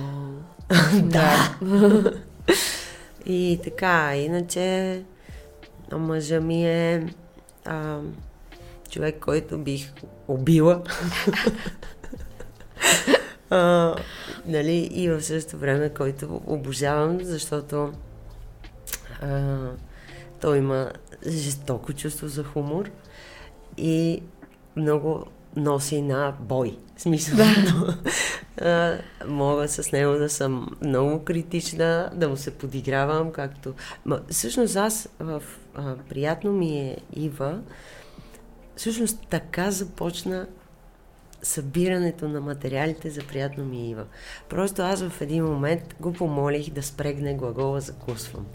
да. 1.02 1.56
И 3.26 3.60
така, 3.64 4.16
иначе 4.16 5.02
мъжа 5.92 6.40
ми 6.40 6.70
е 6.70 7.14
а, 7.64 8.00
човек, 8.90 9.18
който 9.20 9.58
бих 9.58 9.92
убила. 10.28 10.82
а, 13.50 13.94
нали, 14.46 14.76
и 14.76 15.10
в 15.10 15.22
същото 15.22 15.58
време, 15.58 15.88
който 15.88 16.40
обожавам, 16.46 17.18
защото 17.22 17.92
а, 19.22 19.58
той 20.40 20.58
има 20.58 20.92
жестоко 21.28 21.92
чувство 21.92 22.28
за 22.28 22.44
хумор 22.44 22.90
и 23.76 24.22
много 24.76 25.24
носи 25.56 26.02
на 26.02 26.34
бой. 26.40 26.78
В 26.96 27.02
смисъл, 27.02 27.36
да. 27.36 27.98
а, 28.60 28.98
мога 29.26 29.68
с 29.68 29.92
него 29.92 30.12
да 30.12 30.30
съм 30.30 30.68
много 30.82 31.24
критична, 31.24 32.10
да 32.14 32.28
му 32.28 32.36
се 32.36 32.50
подигравам, 32.50 33.32
както... 33.32 33.74
Ма, 34.04 34.20
всъщност 34.30 34.76
аз 34.76 35.08
в 35.20 35.42
а, 35.74 35.94
Приятно 36.08 36.52
ми 36.52 36.80
е 36.80 36.96
Ива, 37.12 37.60
Всъщност 38.80 39.26
така 39.30 39.70
започна 39.70 40.46
събирането 41.42 42.28
на 42.28 42.40
материалите 42.40 43.10
за 43.10 43.20
приятно 43.20 43.64
ми 43.64 43.90
Ива. 43.90 44.04
Просто 44.48 44.82
аз 44.82 45.02
в 45.02 45.20
един 45.20 45.44
момент 45.44 45.94
го 46.00 46.12
помолих 46.12 46.70
да 46.70 46.82
спрегне 46.82 47.34
глагола 47.34 47.80
закусвам. 47.80 48.46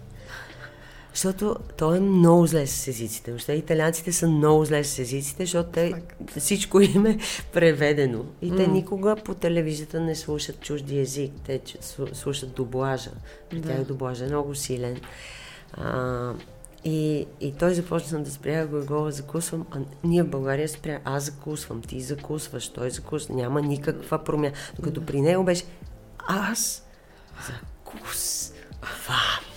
Защото 1.16 1.56
той 1.76 1.96
е 1.96 2.00
много 2.00 2.46
зле 2.46 2.66
с 2.66 2.88
езиците. 2.88 3.30
Въобще 3.30 3.52
италианците 3.52 4.12
са 4.12 4.28
много 4.28 4.64
зле 4.64 4.84
с 4.84 4.98
езиците, 4.98 5.42
защото 5.42 5.70
те, 5.70 5.94
всичко 6.38 6.80
им 6.80 7.06
е 7.06 7.18
преведено. 7.52 8.24
И 8.42 8.50
те 8.50 8.66
mm. 8.66 8.72
никога 8.72 9.16
по 9.16 9.34
телевизията 9.34 10.00
не 10.00 10.14
слушат 10.14 10.60
чужди 10.60 10.98
език. 10.98 11.32
Те 11.46 11.60
слушат 12.12 12.52
дублажа. 12.52 13.10
При 13.50 13.60
да. 13.60 13.68
тях 13.68 13.84
дублажа 13.84 14.24
е 14.24 14.28
много 14.28 14.54
силен. 14.54 15.00
А, 15.72 16.32
и, 16.84 17.26
и 17.40 17.52
той 17.52 17.74
започна 17.74 18.22
да 18.22 18.30
спря 18.30 18.66
глагола 18.66 19.10
закусвам, 19.10 19.66
а 19.70 19.78
ние 20.04 20.22
в 20.22 20.30
България 20.30 20.68
спря, 20.68 21.00
аз 21.04 21.24
закусвам, 21.24 21.82
ти 21.82 22.00
закусваш, 22.00 22.68
той 22.68 22.90
закусва, 22.90 23.34
няма 23.34 23.62
никаква 23.62 24.18
промяна. 24.18 24.54
Докато 24.76 25.06
при 25.06 25.20
него 25.20 25.44
беше 25.44 25.64
аз 26.28 26.86
закусвам. 27.46 29.55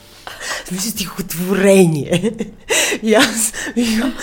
Смисъл 0.70 0.92
стихотворение. 0.92 2.34
И 3.04 3.14
аз 3.14 3.54
викам, 3.76 4.14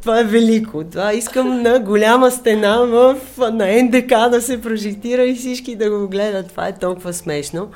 това 0.00 0.20
е 0.20 0.24
велико. 0.24 0.84
Това 0.84 1.12
искам 1.12 1.62
на 1.62 1.80
голяма 1.80 2.30
стена 2.30 2.78
в, 2.78 3.16
на 3.38 3.82
НДК 3.82 4.08
да 4.08 4.42
се 4.42 4.60
прожектира 4.60 5.24
и 5.24 5.34
всички 5.34 5.76
да 5.76 5.90
го 5.90 6.08
гледат. 6.08 6.48
Това 6.48 6.68
е 6.68 6.78
толкова 6.78 7.12
смешно. 7.12 7.70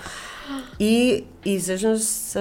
И, 0.81 1.25
и 1.45 1.59
всъщност 1.59 2.37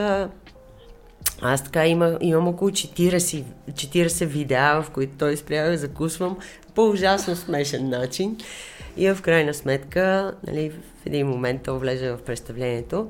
аз 1.41 1.63
така 1.63 1.87
има, 1.87 2.17
имам 2.21 2.47
около 2.47 2.71
40, 2.71 3.43
40 3.71 4.25
видеа, 4.25 4.81
в 4.81 4.89
които 4.89 5.13
той 5.17 5.37
спря 5.37 5.69
да 5.69 5.77
закусвам 5.77 6.37
по 6.75 6.89
ужасно 6.89 7.35
смешен 7.35 7.89
начин. 7.89 8.37
И 8.97 9.11
в 9.11 9.21
крайна 9.21 9.53
сметка, 9.53 10.33
нали, 10.47 10.69
в 10.69 11.05
един 11.05 11.27
момент 11.27 11.61
то 11.63 11.79
влезе 11.79 12.11
в 12.11 12.17
представлението. 12.25 13.07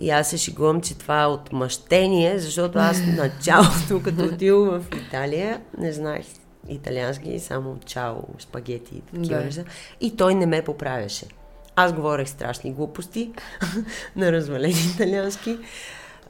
И 0.00 0.10
аз 0.10 0.30
се 0.30 0.36
шегувам, 0.36 0.80
че 0.80 0.98
това 0.98 1.22
е 1.22 1.26
отмъщение, 1.26 2.38
защото 2.38 2.78
аз 2.78 2.98
началото, 3.06 4.02
като 4.04 4.24
отидох 4.24 4.68
в 4.68 4.84
Италия, 4.96 5.60
не 5.78 5.92
знаех 5.92 6.26
италиански, 6.68 7.38
само 7.38 7.78
чао, 7.86 8.16
спагети 8.38 8.94
и 8.96 9.00
такива 9.00 9.40
неща. 9.40 9.64
И 10.00 10.16
той 10.16 10.34
не 10.34 10.46
ме 10.46 10.62
поправяше. 10.62 11.26
Аз 11.76 11.92
говорех 11.92 12.28
страшни 12.28 12.72
глупости 12.72 13.30
на 14.16 14.32
развален 14.32 14.74
италиански 14.94 15.58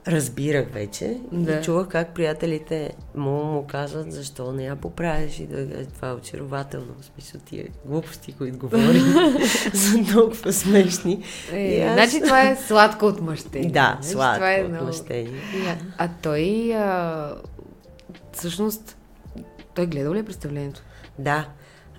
разбирах 0.08 0.68
вече 0.72 1.16
да. 1.32 1.52
и 1.52 1.62
чувах 1.62 1.88
как 1.88 2.14
приятелите 2.14 2.92
му 3.14 3.44
му 3.44 3.66
казват 3.66 4.12
защо 4.12 4.52
не 4.52 4.64
я 4.64 4.76
поправиш 4.76 5.40
и 5.40 5.46
да 5.46 5.86
това 5.86 6.08
е 6.08 6.12
очарователно. 6.12 6.94
В 7.00 7.04
смисъл 7.04 7.40
тия 7.40 7.66
глупости, 7.84 8.32
които 8.32 8.58
говори, 8.58 9.00
са 9.74 10.12
толкова 10.12 10.52
смешни. 10.52 11.24
Е, 11.52 11.80
аз... 11.80 11.92
Значи 11.94 12.20
това 12.24 12.48
е 12.48 12.56
сладко 12.56 13.06
отмъщение. 13.06 13.70
Да, 13.70 13.98
значи, 14.00 14.08
сладко 14.08 14.36
това 14.36 14.54
е 14.54 14.64
отмъщение. 14.64 15.40
А, 15.66 15.76
а 15.98 16.08
той 16.22 16.74
а, 16.74 17.34
всъщност 18.32 18.96
той 19.74 19.86
гледал 19.86 20.14
ли 20.14 20.18
е 20.18 20.24
представлението? 20.24 20.82
Да. 21.18 21.48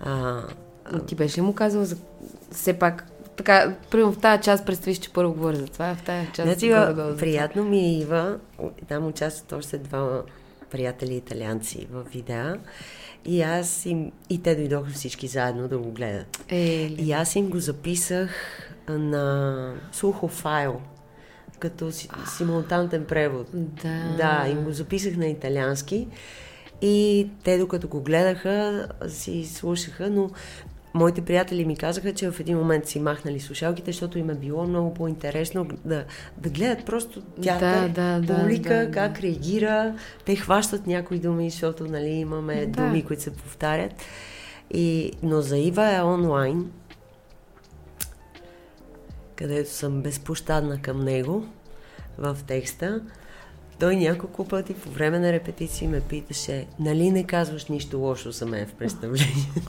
А, 0.01 0.41
Ти 1.07 1.15
беше 1.15 1.37
ли 1.37 1.41
му 1.41 1.53
казал 1.53 1.83
за 1.83 1.97
все 2.51 2.73
пак 2.73 3.08
така, 3.39 3.75
примерно 3.91 4.13
в 4.13 4.19
тази 4.19 4.43
част 4.43 4.65
представиш, 4.65 4.97
че 4.97 5.13
първо 5.13 5.33
говоря 5.33 5.55
за 5.55 5.67
това, 5.67 5.95
в 5.95 6.03
тази 6.03 6.27
част 6.33 6.49
значи, 6.49 6.69
горе 6.69 7.17
приятно 7.17 7.63
ми 7.63 7.79
е 7.79 7.97
Ива, 7.97 8.37
там 8.87 9.07
участват 9.07 9.51
още 9.51 9.77
два 9.77 10.21
приятели 10.71 11.15
италианци 11.15 11.87
в 11.91 12.03
видеа. 12.13 12.57
И 13.25 13.41
аз 13.41 13.85
им, 13.85 14.11
и 14.29 14.41
те 14.43 14.55
дойдоха 14.55 14.91
всички 14.91 15.27
заедно 15.27 15.67
да 15.67 15.77
го 15.77 15.91
гледат. 15.91 16.45
Е, 16.49 16.85
и 16.85 17.11
аз 17.11 17.35
им 17.35 17.49
го 17.49 17.59
записах 17.59 18.31
на 18.89 19.73
слухофайл, 19.91 20.81
като 21.59 21.91
си, 21.91 22.09
симултантен 22.37 23.05
превод. 23.05 23.47
Да. 23.53 24.15
Да, 24.17 24.49
им 24.49 24.63
го 24.63 24.71
записах 24.71 25.15
на 25.17 25.27
италиански. 25.27 26.07
И 26.81 27.27
те, 27.43 27.57
докато 27.57 27.87
го 27.87 28.01
гледаха, 28.01 28.87
си 29.07 29.45
слушаха, 29.45 30.09
но 30.09 30.29
моите 30.93 31.21
приятели 31.21 31.65
ми 31.65 31.77
казаха, 31.77 32.13
че 32.13 32.31
в 32.31 32.39
един 32.39 32.57
момент 32.57 32.87
си 32.87 32.99
махнали 32.99 33.39
слушалките, 33.39 33.91
защото 33.91 34.19
им 34.19 34.29
е 34.29 34.35
било 34.35 34.67
много 34.67 34.93
по-интересно 34.93 35.67
да, 35.85 36.05
да 36.37 36.49
гледат 36.49 36.85
просто 36.85 37.21
театър, 37.21 37.89
да, 37.89 38.19
да, 38.19 38.39
публика, 38.39 38.73
да, 38.73 38.85
да, 38.85 38.91
как 38.91 39.11
да. 39.11 39.21
реагира. 39.21 39.95
Те 40.25 40.35
хващат 40.35 40.87
някои 40.87 41.19
думи, 41.19 41.49
защото 41.49 41.87
нали, 41.87 42.09
имаме 42.09 42.65
да. 42.65 42.81
думи, 42.83 43.05
които 43.05 43.23
се 43.23 43.33
повтарят. 43.33 43.91
И, 44.73 45.11
но 45.23 45.41
за 45.41 45.57
Ива 45.57 45.95
е 45.95 46.01
онлайн, 46.01 46.71
където 49.35 49.69
съм 49.69 50.01
безпощадна 50.01 50.81
към 50.81 51.03
него 51.03 51.45
в 52.17 52.37
текста. 52.47 53.01
Той 53.79 53.95
няколко 53.95 54.47
пъти 54.47 54.73
по 54.73 54.89
време 54.89 55.19
на 55.19 55.31
репетиции 55.31 55.87
ме 55.87 56.01
питаше, 56.01 56.67
нали 56.79 57.11
не 57.11 57.23
казваш 57.23 57.65
нищо 57.65 57.99
лошо 57.99 58.31
за 58.31 58.45
мен 58.45 58.67
в 58.67 58.73
представлението? 58.73 59.61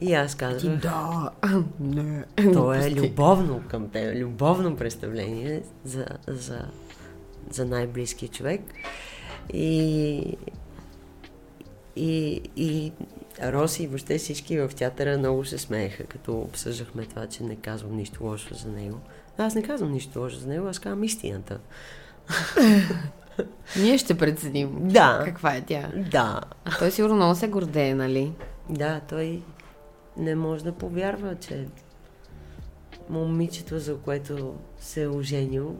И 0.00 0.14
аз 0.14 0.34
казвах... 0.34 0.76
Да, 0.76 1.30
не. 1.80 2.24
То 2.52 2.74
е 2.74 2.90
любовно 2.90 3.62
към 3.68 3.88
теб, 3.88 4.16
любовно 4.16 4.76
представление 4.76 5.62
за, 5.84 6.06
за, 6.26 6.64
за 7.50 7.64
най-близки 7.64 8.28
човек. 8.28 8.60
И, 9.52 10.36
и, 11.96 12.40
и 12.56 12.92
Роси 13.42 13.82
и 13.82 13.86
въобще 13.86 14.18
всички 14.18 14.58
в 14.58 14.68
театъра 14.76 15.18
много 15.18 15.44
се 15.44 15.58
смееха, 15.58 16.04
като 16.04 16.40
обсъждахме 16.40 17.06
това, 17.06 17.26
че 17.26 17.42
не 17.42 17.56
казвам 17.56 17.96
нищо 17.96 18.24
лошо 18.24 18.54
за 18.54 18.68
него. 18.68 18.98
Аз 19.38 19.54
не 19.54 19.62
казвам 19.62 19.92
нищо 19.92 20.20
лошо 20.20 20.38
за 20.38 20.48
него, 20.48 20.66
аз 20.66 20.78
казвам 20.78 21.04
истината. 21.04 21.58
Ние 23.76 23.98
ще 23.98 24.18
преценим 24.18 24.88
да. 24.88 25.22
каква 25.24 25.56
е 25.56 25.60
тя. 25.60 25.90
Да. 26.10 26.40
А 26.64 26.78
той 26.78 26.90
сигурно 26.90 27.16
много 27.16 27.34
се 27.34 27.48
гордее, 27.48 27.94
нали? 27.94 28.32
Да, 28.68 29.00
той 29.08 29.42
не 30.16 30.34
може 30.34 30.64
да 30.64 30.72
повярва, 30.72 31.34
че 31.34 31.66
момичето, 33.08 33.78
за 33.78 33.98
което 33.98 34.54
се 34.80 35.02
е 35.02 35.08
оженил, 35.08 35.76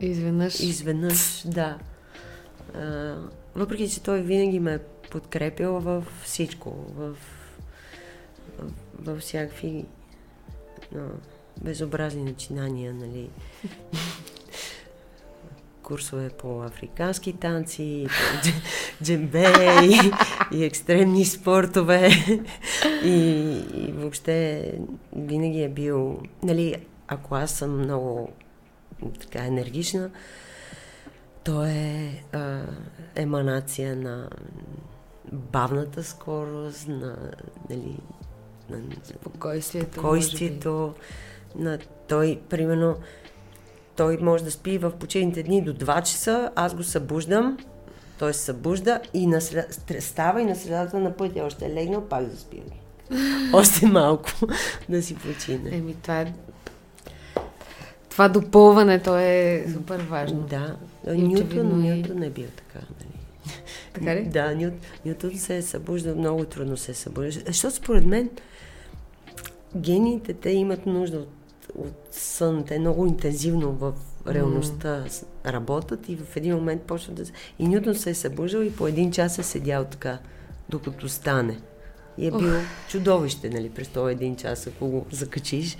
изведнъж. 0.00 0.60
Изведнъж, 0.60 1.42
да. 1.46 1.78
А, 2.74 3.14
въпреки, 3.54 3.90
че 3.90 4.02
той 4.02 4.22
винаги 4.22 4.60
ме 4.60 4.74
е 4.74 4.78
подкрепил 5.10 5.80
в 5.80 6.04
всичко. 6.22 6.70
В, 6.70 7.16
във 8.98 9.20
всякакви 9.20 9.84
но, 10.92 11.02
безобразни 11.62 12.24
начинания, 12.24 12.94
нали. 12.94 13.30
Курсове 15.82 16.28
по 16.28 16.62
африкански 16.62 17.32
танци, 17.32 18.06
по 18.08 18.50
джембе 19.04 19.52
и, 19.82 19.98
и 20.52 20.64
екстремни 20.64 21.24
спортове. 21.24 22.10
И, 23.04 23.18
и 23.74 23.92
въобще 23.92 24.72
винаги 25.16 25.62
е 25.62 25.68
бил, 25.68 26.20
нали, 26.42 26.74
ако 27.08 27.34
аз 27.34 27.50
съм 27.50 27.78
много 27.78 28.28
така 29.20 29.44
енергична, 29.44 30.10
то 31.44 31.64
е 31.64 32.22
а, 32.32 32.60
еманация 33.14 33.96
на 33.96 34.28
бавната 35.32 36.04
скорост, 36.04 36.88
на, 36.88 37.16
нали, 37.70 37.96
на 38.70 38.78
спокойствието, 39.04 39.92
спокойствието 39.92 40.94
на 41.56 41.78
той, 42.08 42.40
примерно, 42.48 42.96
той 43.96 44.16
може 44.16 44.44
да 44.44 44.50
спи 44.50 44.78
в 44.78 44.90
почивните 44.90 45.42
дни 45.42 45.62
до 45.62 45.74
2 45.74 46.02
часа, 46.02 46.50
аз 46.56 46.74
го 46.74 46.82
събуждам, 46.82 47.58
той 48.18 48.34
се 48.34 48.40
събужда 48.40 49.00
и 49.14 49.26
на 49.26 49.40
сред... 49.40 49.80
става 50.00 50.42
и 50.42 50.44
на 50.44 50.56
средата 50.56 50.98
на 50.98 51.16
пътя 51.16 51.44
още 51.44 51.66
е 51.66 51.74
легнал, 51.74 52.08
пак 52.08 52.24
да 52.24 52.36
спи. 52.36 52.62
още 53.52 53.86
малко 53.86 54.30
да 54.88 55.02
си 55.02 55.14
почине. 55.14 55.76
Еми, 55.76 55.94
това 56.02 56.20
е 56.20 56.32
това 58.14 58.28
допълването 58.28 59.16
е 59.16 59.66
супер 59.72 60.00
важно. 60.00 60.40
Да, 60.40 60.76
Нютон, 61.06 61.82
Нютон 61.82 62.18
не 62.18 62.30
бил 62.30 62.46
така. 62.56 62.86
Нали? 62.90 63.14
Така 63.92 64.16
ли? 64.16 64.24
Да, 64.24 64.54
Нют, 64.54 64.74
Нютон 65.04 65.38
се 65.38 65.56
е 65.56 65.62
събужда, 65.62 66.14
много 66.14 66.44
трудно 66.44 66.76
се 66.76 66.90
е 66.90 66.94
събужда. 66.94 67.42
Защото 67.46 67.76
според 67.76 68.06
мен 68.06 68.30
гениите 69.76 70.34
те 70.34 70.50
имат 70.50 70.86
нужда 70.86 71.18
от, 71.18 71.28
от 71.74 72.08
сън. 72.10 72.64
Те 72.64 72.78
много 72.78 73.06
интензивно 73.06 73.72
в 73.72 73.92
реалността 74.26 75.04
mm. 75.06 75.24
работят 75.46 76.08
и 76.08 76.16
в 76.16 76.36
един 76.36 76.54
момент 76.54 76.82
почват 76.82 77.14
да... 77.16 77.24
И 77.58 77.68
Нютон 77.68 77.94
се 77.94 78.10
е 78.10 78.14
събуждал 78.14 78.60
и 78.60 78.76
по 78.76 78.86
един 78.86 79.12
час 79.12 79.38
е 79.38 79.42
седял 79.42 79.84
така, 79.84 80.18
докато 80.68 81.08
стане. 81.08 81.60
И 82.18 82.26
е 82.26 82.30
бил 82.30 82.40
oh. 82.40 82.62
чудовище, 82.88 83.50
нали, 83.50 83.70
през 83.70 83.88
този 83.88 84.12
един 84.12 84.36
час, 84.36 84.66
ако 84.66 84.88
го 84.88 85.06
закачиш. 85.10 85.76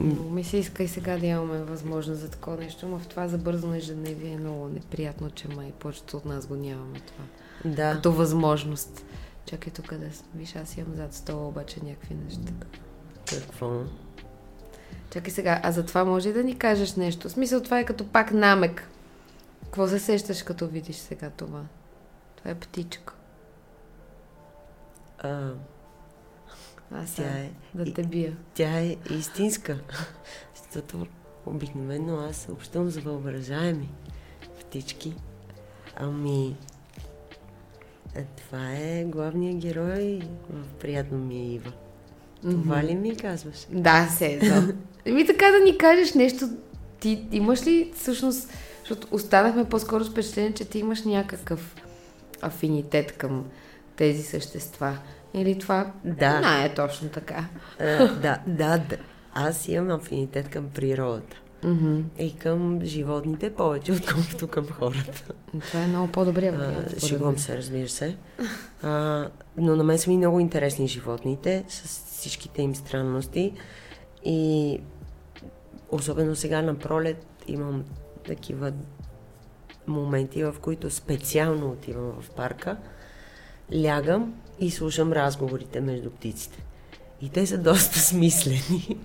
Много 0.00 0.30
ми 0.30 0.44
се 0.44 0.56
иска 0.56 0.82
и 0.82 0.88
сега 0.88 1.18
да 1.18 1.26
имаме 1.26 1.58
възможност 1.58 2.20
за 2.20 2.30
такова 2.30 2.56
нещо, 2.56 2.88
но 2.88 2.98
в 2.98 3.06
това 3.06 3.28
забързано 3.28 3.74
ежедневие 3.74 4.32
е 4.32 4.38
много 4.38 4.68
неприятно, 4.68 5.30
че 5.30 5.48
май 5.48 5.72
повечето 5.78 6.16
от 6.16 6.24
нас 6.24 6.46
го 6.46 6.54
нямаме 6.54 7.00
това. 7.00 7.24
Да. 7.64 7.92
Като 7.92 8.12
възможност. 8.12 9.04
Чакай 9.46 9.72
тук 9.72 9.94
да 9.94 10.06
Виж, 10.34 10.56
аз 10.56 10.76
имам 10.76 10.94
зад 10.94 11.14
стола 11.14 11.48
обаче 11.48 11.80
някакви 11.84 12.14
неща. 12.14 12.52
Какво? 13.30 13.80
Чакай 15.14 15.30
сега, 15.30 15.60
а 15.62 15.72
за 15.72 15.86
това 15.86 16.04
може 16.04 16.32
да 16.32 16.44
ни 16.44 16.58
кажеш 16.58 16.94
нещо? 16.94 17.28
В 17.28 17.32
смисъл, 17.32 17.62
това 17.62 17.78
е 17.78 17.84
като 17.84 18.08
пак 18.08 18.32
намек. 18.32 18.88
Какво 19.64 19.88
се 19.88 19.98
сещаш, 19.98 20.42
като 20.42 20.66
видиш 20.66 20.96
сега 20.96 21.30
това? 21.30 21.62
Това 22.36 22.50
е 22.50 22.54
птичка. 22.54 23.14
А, 25.18 25.50
аз 26.90 27.14
тя 27.14 27.22
е, 27.22 27.50
да 27.74 27.94
те 27.94 28.02
бия. 28.02 28.36
Тя 28.54 28.80
е 28.80 28.96
истинска. 29.10 29.78
Защото 30.54 31.06
обикновено 31.46 32.18
аз 32.18 32.36
съобщам 32.36 32.90
за 32.90 33.00
въображаеми 33.00 33.90
птички. 34.60 35.14
Ами, 35.96 36.56
това 38.36 38.72
е 38.72 39.04
главният 39.04 39.58
герой 39.58 40.22
в 40.50 40.74
Приятно 40.74 41.18
ми 41.18 41.36
е 41.36 41.52
Ива. 41.52 41.72
Това 42.50 42.84
ли 42.84 42.94
ми 42.94 43.16
казваш? 43.16 43.66
Да, 43.70 44.08
се 44.08 44.40
Еми 45.04 45.26
така 45.26 45.50
да 45.50 45.58
ни 45.58 45.78
кажеш 45.78 46.14
нещо. 46.14 46.48
Ти 47.00 47.26
имаш 47.32 47.66
ли 47.66 47.92
всъщност, 47.94 48.52
защото 48.80 49.08
останахме 49.10 49.64
по-скоро 49.64 50.04
с 50.04 50.10
впечатление, 50.10 50.52
че 50.52 50.64
ти 50.64 50.78
имаш 50.78 51.04
някакъв 51.04 51.74
афинитет 52.42 53.12
към 53.12 53.44
тези 53.96 54.22
същества. 54.22 54.98
Или 55.34 55.58
това 55.58 55.92
да. 56.04 56.40
не 56.40 56.64
е 56.64 56.74
точно 56.74 57.08
така? 57.08 57.44
А, 57.80 58.06
да, 58.08 58.38
да, 58.46 58.78
да. 58.78 58.96
Аз 59.34 59.68
имам 59.68 59.90
афинитет 59.90 60.48
към 60.48 60.68
природата. 60.74 61.36
Mm-hmm. 61.64 62.02
И 62.18 62.36
към 62.36 62.80
животните 62.84 63.54
повече, 63.54 63.92
отколкото 63.92 64.48
към 64.48 64.68
хората. 64.68 65.32
Това 65.60 65.80
е 65.80 65.86
много 65.86 66.12
по-добре. 66.12 66.54
Шегувам 67.06 67.38
се, 67.38 67.58
разбира 67.58 67.88
се. 67.88 68.16
А, 68.82 69.28
но 69.56 69.76
на 69.76 69.84
мен 69.84 69.98
са 69.98 70.10
ми 70.10 70.16
много 70.16 70.40
интересни 70.40 70.88
животните, 70.88 71.64
с 71.68 72.04
всичките 72.06 72.62
им 72.62 72.74
странности. 72.74 73.52
И 74.24 74.78
особено 75.90 76.36
сега 76.36 76.62
на 76.62 76.74
пролет 76.74 77.26
имам 77.46 77.84
такива 78.26 78.72
моменти, 79.86 80.44
в 80.44 80.54
които 80.60 80.90
специално 80.90 81.70
отивам 81.70 82.12
в 82.20 82.30
парка, 82.30 82.76
лягам 83.84 84.34
и 84.60 84.70
слушам 84.70 85.12
разговорите 85.12 85.80
между 85.80 86.10
птиците. 86.10 86.64
И 87.20 87.28
те 87.28 87.46
са 87.46 87.58
доста 87.58 87.98
смислени. 87.98 88.98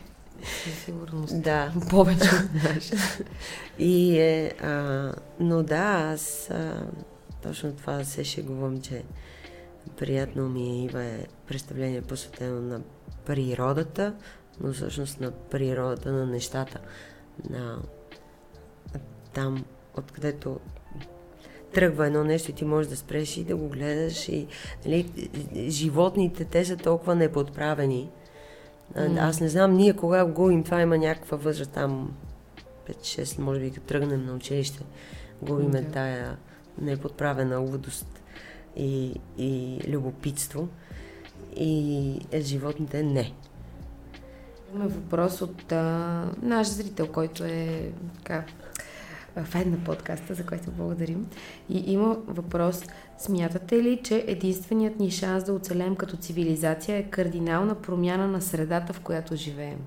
Със 0.43 0.84
сигурност. 0.84 1.41
Да. 1.41 1.73
Повече 1.89 2.30
от 2.36 2.63
нашите. 2.63 2.97
И 3.80 4.19
е, 4.19 4.54
а, 4.62 5.13
но 5.39 5.63
да, 5.63 6.12
аз 6.13 6.49
а, 6.52 6.84
точно 7.43 7.71
това 7.71 8.04
се 8.04 8.23
шегувам, 8.23 8.82
че 8.82 9.04
приятно 9.97 10.49
ми 10.49 10.63
е 10.63 10.84
Ива 10.84 11.04
е 11.04 11.25
представление 11.47 12.02
посветено 12.02 12.62
на 12.62 12.82
природата, 13.25 14.15
но 14.62 14.73
всъщност 14.73 15.19
на 15.19 15.32
природата 15.32 16.12
на 16.12 16.25
нещата. 16.25 16.80
На 17.49 17.80
там, 19.34 19.65
откъдето 19.97 20.60
тръгва 21.73 22.08
едно 22.08 22.23
нещо 22.23 22.52
и 22.52 22.54
ти 22.54 22.65
можеш 22.65 22.89
да 22.89 22.97
спреш 22.97 23.38
и 23.38 23.43
да 23.43 23.56
го 23.56 23.69
гледаш. 23.69 24.30
И, 24.30 24.47
нали, 24.86 25.30
животните, 25.67 26.45
те 26.45 26.65
са 26.65 26.78
толкова 26.78 27.15
неподправени. 27.15 28.10
Mm. 28.97 29.19
Аз 29.19 29.39
не 29.39 29.49
знам, 29.49 29.73
ние 29.73 29.93
кога 29.93 30.25
губим 30.25 30.63
това, 30.63 30.82
има 30.82 30.97
някаква 30.97 31.38
възраст 31.38 31.71
там 31.71 32.13
5-6, 32.89 33.39
може 33.39 33.60
би 33.60 33.71
като 33.71 33.88
тръгнем 33.88 34.25
на 34.25 34.34
училище, 34.34 34.84
губиме 35.41 35.84
mm. 35.84 35.93
тая 35.93 36.38
неподправена 36.82 37.58
лудост 37.58 38.21
и, 38.75 39.13
и 39.38 39.80
любопитство. 39.88 40.67
И 41.56 42.21
е, 42.32 42.41
животните 42.41 43.04
не. 43.04 43.34
Има 44.75 44.88
въпрос 44.88 45.41
от 45.41 45.71
а, 45.71 46.25
наш 46.41 46.67
зрител, 46.67 47.08
който 47.08 47.43
е 47.43 47.91
така 48.15 48.43
фен 49.43 49.71
на 49.71 49.84
подкаста, 49.84 50.34
за 50.34 50.45
който 50.45 50.71
благодарим. 50.71 51.28
И 51.69 51.91
има 51.91 52.17
въпрос. 52.28 52.84
Смятате 53.17 53.84
ли, 53.84 53.99
че 54.04 54.25
единственият 54.28 54.99
ни 54.99 55.12
шанс 55.12 55.43
да 55.43 55.54
оцелем 55.54 55.95
като 55.95 56.17
цивилизация 56.17 56.97
е 56.97 57.04
кардинална 57.04 57.75
промяна 57.75 58.28
на 58.28 58.41
средата, 58.41 58.93
в 58.93 58.99
която 58.99 59.36
живеем? 59.36 59.80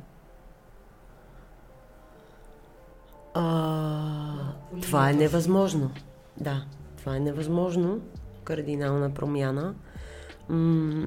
А, 3.35 4.53
това 4.83 5.11
е 5.11 5.13
невъзможно. 5.13 5.91
Да, 6.41 6.65
това 6.99 7.17
е 7.17 7.21
невъзможно. 7.21 8.01
Кардинална 8.45 9.15
промяна. 9.15 9.75
М- 10.49 11.07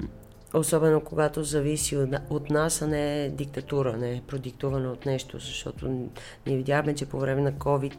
особено 0.54 1.00
когато 1.00 1.44
зависи 1.44 1.96
от, 1.96 2.10
от 2.30 2.50
нас, 2.50 2.82
а 2.82 2.86
не 2.86 3.24
е 3.24 3.30
диктатура, 3.30 3.96
не 3.96 4.12
е 4.12 4.22
продиктувана 4.26 4.92
от 4.92 5.06
нещо, 5.06 5.38
защото 5.38 5.88
ние 6.46 6.56
видяхме, 6.56 6.94
че 6.94 7.06
по 7.06 7.18
време 7.18 7.42
на 7.42 7.52
COVID 7.52 7.94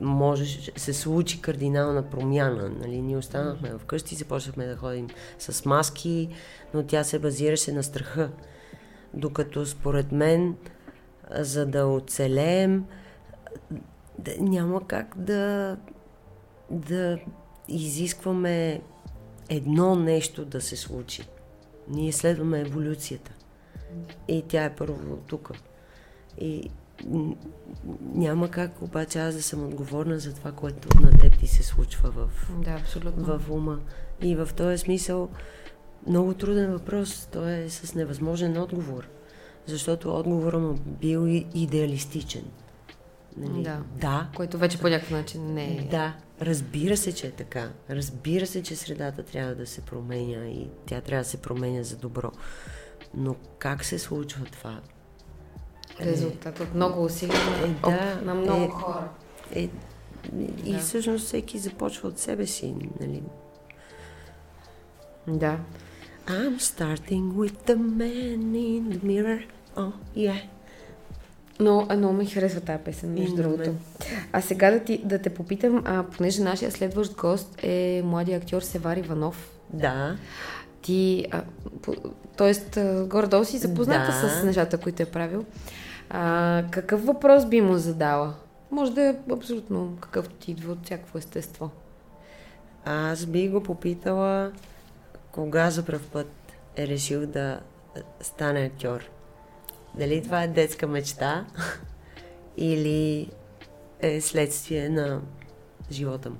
може 0.00 0.72
се 0.76 0.92
случи 0.92 1.40
кардинална 1.40 2.10
промяна. 2.10 2.68
Нали? 2.68 3.02
Ние 3.02 3.16
останахме 3.16 3.78
вкъщи, 3.78 4.14
започнахме 4.14 4.66
да 4.66 4.76
ходим 4.76 5.08
с 5.38 5.64
маски, 5.64 6.28
но 6.74 6.82
тя 6.82 7.04
се 7.04 7.18
базираше 7.18 7.72
на 7.72 7.82
страха. 7.82 8.30
Докато 9.14 9.66
според 9.66 10.12
мен, 10.12 10.56
за 11.30 11.66
да 11.66 11.86
оцелеем, 11.86 12.84
да, 14.18 14.32
няма 14.40 14.86
как 14.86 15.14
да, 15.18 15.76
да 16.70 17.18
изискваме 17.68 18.80
едно 19.48 19.94
нещо 19.94 20.44
да 20.44 20.60
се 20.60 20.76
случи. 20.76 21.22
Ние 21.88 22.12
следваме 22.12 22.60
еволюцията. 22.60 23.32
И 24.28 24.44
тя 24.48 24.64
е 24.64 24.74
първо 24.74 25.16
тук. 25.16 25.52
И 26.38 26.70
няма 28.14 28.50
как 28.50 28.82
обаче 28.82 29.18
аз 29.18 29.34
да 29.34 29.42
съм 29.42 29.64
отговорна 29.64 30.18
за 30.18 30.34
това, 30.34 30.52
което 30.52 31.00
на 31.00 31.10
теб 31.10 31.38
ти 31.38 31.46
се 31.46 31.62
случва 31.62 32.10
в, 32.10 32.28
да, 32.64 32.70
абсолютно. 32.70 33.38
в 33.38 33.50
ума. 33.50 33.78
И 34.22 34.36
в 34.36 34.48
този 34.56 34.78
смисъл 34.78 35.28
много 36.06 36.34
труден 36.34 36.72
въпрос. 36.72 37.28
Той 37.32 37.52
е 37.52 37.70
с 37.70 37.94
невъзможен 37.94 38.56
отговор. 38.56 39.08
Защото 39.66 40.18
отговорът 40.18 40.62
му 40.62 40.74
бил 40.74 41.26
идеалистичен. 41.54 42.44
Нали? 43.36 43.62
Да. 43.62 43.82
да. 44.00 44.28
Който 44.36 44.58
вече 44.58 44.78
по 44.78 44.88
някакъв 44.88 45.10
начин 45.10 45.54
не 45.54 45.64
е. 45.64 45.88
Да. 45.90 46.14
Разбира 46.42 46.96
се, 46.96 47.14
че 47.14 47.26
е 47.26 47.30
така. 47.30 47.70
Разбира 47.90 48.46
се, 48.46 48.62
че 48.62 48.76
средата 48.76 49.22
трябва 49.22 49.54
да 49.54 49.66
се 49.66 49.80
променя 49.80 50.48
и 50.48 50.68
тя 50.86 51.00
трябва 51.00 51.24
да 51.24 51.30
се 51.30 51.36
променя 51.36 51.82
за 51.82 51.96
добро. 51.96 52.32
Но 53.14 53.36
как 53.58 53.84
се 53.84 53.98
случва 53.98 54.44
това? 54.44 54.80
Резултат 56.00 56.60
от 56.60 56.74
много 56.74 57.04
усилия 57.04 57.36
Е, 57.64 57.90
да, 57.90 58.20
на 58.24 58.34
много 58.34 58.64
е, 58.64 58.68
хора. 58.68 59.08
Е, 59.52 59.68
и 60.64 60.72
Да. 60.72 60.78
всъщност 60.78 61.26
всеки 61.26 61.58
започва 61.58 62.08
от 62.08 62.18
себе 62.18 62.46
си, 62.46 62.74
нали? 63.00 63.22
Да. 65.28 65.58
I'm 66.26 66.56
starting 66.58 67.22
with 67.32 67.54
the 67.66 67.76
man 67.76 68.38
in 68.38 68.82
the 68.82 69.02
mirror. 69.02 69.44
Oh, 69.76 69.92
yeah. 70.16 70.42
Но 71.60 71.86
много 71.96 72.14
ми 72.14 72.26
харесва 72.26 72.60
тази 72.60 72.84
песен, 72.84 73.16
И 73.16 73.20
между 73.20 73.36
другото. 73.36 73.60
мен. 73.60 73.78
А 74.32 74.40
сега 74.40 74.70
да, 74.70 74.80
ти, 74.80 74.98
да 75.04 75.18
те 75.18 75.30
попитам, 75.30 75.82
а, 75.86 76.02
понеже 76.02 76.42
нашия 76.42 76.70
следващ 76.72 77.16
гост 77.16 77.62
е 77.62 78.02
младия 78.04 78.38
актьор 78.38 78.60
Севар 78.62 78.96
Иванов. 78.96 79.50
Да. 79.72 80.16
Ти, 80.82 81.26
а, 81.30 81.42
по, 81.82 81.94
тоест, 82.36 82.78
горе-долу 83.04 83.44
си 83.44 83.58
запозната 83.58 84.06
Да. 84.22 84.28
с 84.40 84.44
нещата, 84.44 84.78
които 84.78 85.02
е 85.02 85.06
правил. 85.06 85.44
А, 86.10 86.64
какъв 86.70 87.04
въпрос 87.04 87.46
би 87.46 87.60
му 87.60 87.74
задала? 87.74 88.34
Може 88.70 88.92
да 88.92 89.02
е 89.02 89.16
абсолютно 89.32 89.96
какъвто 90.00 90.34
ти 90.34 90.50
идва 90.50 90.72
от 90.72 90.84
всякакво 90.84 91.18
естество. 91.18 91.70
Аз 92.84 93.26
би 93.26 93.48
го 93.48 93.62
попитала 93.62 94.52
кога 95.32 95.70
за 95.70 95.84
пръв 95.84 96.08
път 96.08 96.32
е 96.76 96.86
решил 96.86 97.26
да 97.26 97.60
стане 98.20 98.60
актьор. 98.60 99.10
Дали 99.98 100.22
това 100.22 100.42
е 100.42 100.48
детска 100.48 100.86
мечта 100.86 101.46
или 102.56 103.30
е 104.00 104.20
следствие 104.20 104.88
на 104.88 105.20
живота 105.90 106.30
му. 106.30 106.36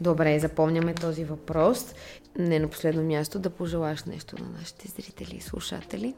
Добре, 0.00 0.38
запомняме 0.38 0.94
този 0.94 1.24
въпрос. 1.24 1.94
Не 2.38 2.58
на 2.58 2.68
последно 2.68 3.02
място 3.02 3.38
да 3.38 3.50
пожелаш 3.50 4.04
нещо 4.04 4.42
на 4.42 4.48
нашите 4.58 4.88
зрители 4.88 5.36
и 5.36 5.40
слушатели. 5.40 6.14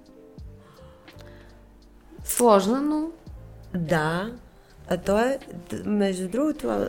Сложна, 2.29 2.81
но 2.81 3.11
Да, 3.75 4.33
а 4.89 4.97
то 4.97 5.19
е, 5.19 5.39
между 5.85 6.29
другото, 6.29 6.89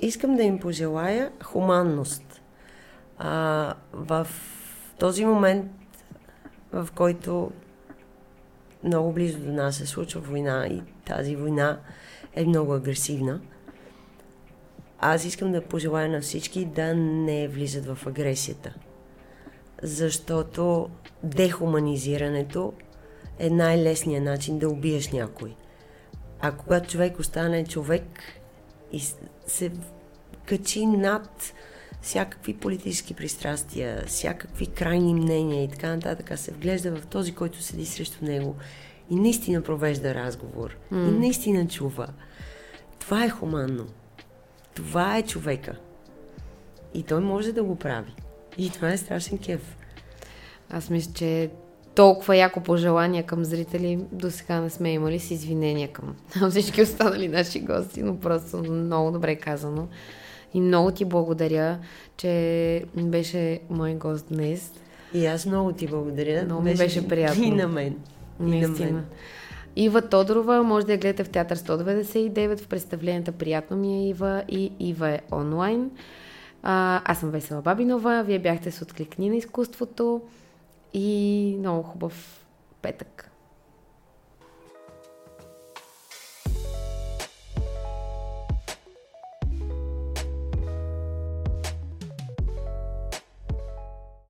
искам 0.00 0.36
да 0.36 0.42
им 0.42 0.58
пожелая 0.60 1.30
хуманност. 1.42 2.42
А, 3.18 3.74
в 3.92 4.26
този 4.98 5.24
момент, 5.24 5.70
в 6.72 6.88
който 6.94 7.50
много 8.84 9.12
близо 9.12 9.38
до 9.38 9.52
нас 9.52 9.76
се 9.76 9.86
случва 9.86 10.20
война 10.20 10.66
и 10.66 10.82
тази 11.06 11.36
война 11.36 11.78
е 12.34 12.44
много 12.44 12.72
агресивна, 12.72 13.40
аз 14.98 15.24
искам 15.24 15.52
да 15.52 15.64
пожелая 15.64 16.08
на 16.08 16.20
всички 16.20 16.64
да 16.64 16.94
не 16.94 17.48
влизат 17.48 17.86
в 17.86 18.06
агресията. 18.06 18.74
Защото 19.82 20.90
дехуманизирането 21.22 22.72
е 23.38 23.50
най-лесният 23.50 24.24
начин 24.24 24.58
да 24.58 24.68
убиеш 24.68 25.08
някой. 25.08 25.54
А 26.40 26.52
когато 26.52 26.90
човек 26.90 27.18
остане 27.18 27.64
човек 27.64 28.22
и 28.92 29.02
се 29.46 29.72
качи 30.46 30.86
над 30.86 31.52
всякакви 32.02 32.56
политически 32.56 33.14
пристрастия, 33.14 34.04
всякакви 34.06 34.66
крайни 34.66 35.14
мнения 35.14 35.64
и 35.64 35.68
така 35.68 35.88
нататък, 35.96 36.38
се 36.38 36.52
вглежда 36.52 36.96
в 36.96 37.06
този, 37.06 37.34
който 37.34 37.62
седи 37.62 37.86
срещу 37.86 38.24
него 38.24 38.56
и 39.10 39.16
наистина 39.16 39.62
провежда 39.62 40.14
разговор 40.14 40.76
и 40.92 40.94
наистина 40.96 41.68
чува. 41.68 42.06
Това 42.98 43.24
е 43.24 43.28
хуманно. 43.28 43.86
Това 44.74 45.16
е 45.16 45.22
човека. 45.22 45.76
И 46.94 47.02
той 47.02 47.20
може 47.20 47.52
да 47.52 47.64
го 47.64 47.76
прави. 47.76 48.14
И 48.58 48.70
това 48.70 48.92
е 48.92 48.98
страшен 48.98 49.38
кеф. 49.38 49.76
аз 50.70 50.90
мисля, 50.90 51.12
че 51.12 51.50
толкова 51.94 52.36
яко 52.36 52.60
пожелания 52.60 53.22
към 53.22 53.44
зрители 53.44 53.98
до 54.12 54.30
сега 54.30 54.60
не 54.60 54.70
сме 54.70 54.92
имали 54.92 55.18
с 55.18 55.30
извинения 55.30 55.88
към 55.88 56.14
всички 56.50 56.82
останали 56.82 57.28
наши 57.28 57.60
гости, 57.60 58.02
но 58.02 58.16
просто 58.16 58.56
много 58.56 59.10
добре 59.10 59.36
казано. 59.36 59.88
И 60.54 60.60
много 60.60 60.90
ти 60.90 61.04
благодаря, 61.04 61.78
че 62.16 62.84
беше 62.96 63.60
мой 63.70 63.94
гост 63.94 64.26
днес. 64.28 64.72
И 65.14 65.26
аз 65.26 65.46
много 65.46 65.72
ти 65.72 65.86
благодаря. 65.86 66.44
Много 66.44 66.62
ми 66.62 66.74
беше 66.74 67.08
приятно. 67.08 67.44
И 67.44 67.50
на 67.50 67.68
мен. 67.68 67.96
И 68.40 68.42
на 68.42 68.48
Наистина. 68.48 68.92
мен. 68.92 69.04
Ива 69.76 70.02
Тодорова 70.02 70.62
може 70.62 70.86
да 70.86 70.92
я 70.92 70.98
гледате 70.98 71.24
в 71.24 71.28
Театър 71.28 71.58
199 71.58 72.60
в 72.60 72.68
представленията 72.68 73.32
Приятно 73.32 73.76
ми 73.76 73.94
е 73.94 74.08
Ива 74.08 74.42
и 74.48 74.72
Ива 74.80 75.08
е 75.08 75.20
онлайн. 75.32 75.90
А, 76.62 77.02
аз 77.04 77.18
съм 77.18 77.30
Весела 77.30 77.62
Бабинова, 77.62 78.22
вие 78.22 78.38
бяхте 78.38 78.70
с 78.70 78.82
Откликни 78.82 79.30
на 79.30 79.36
изкуството 79.36 80.22
и 80.94 81.56
много 81.58 81.82
хубав 81.82 82.46
петък. 82.82 83.30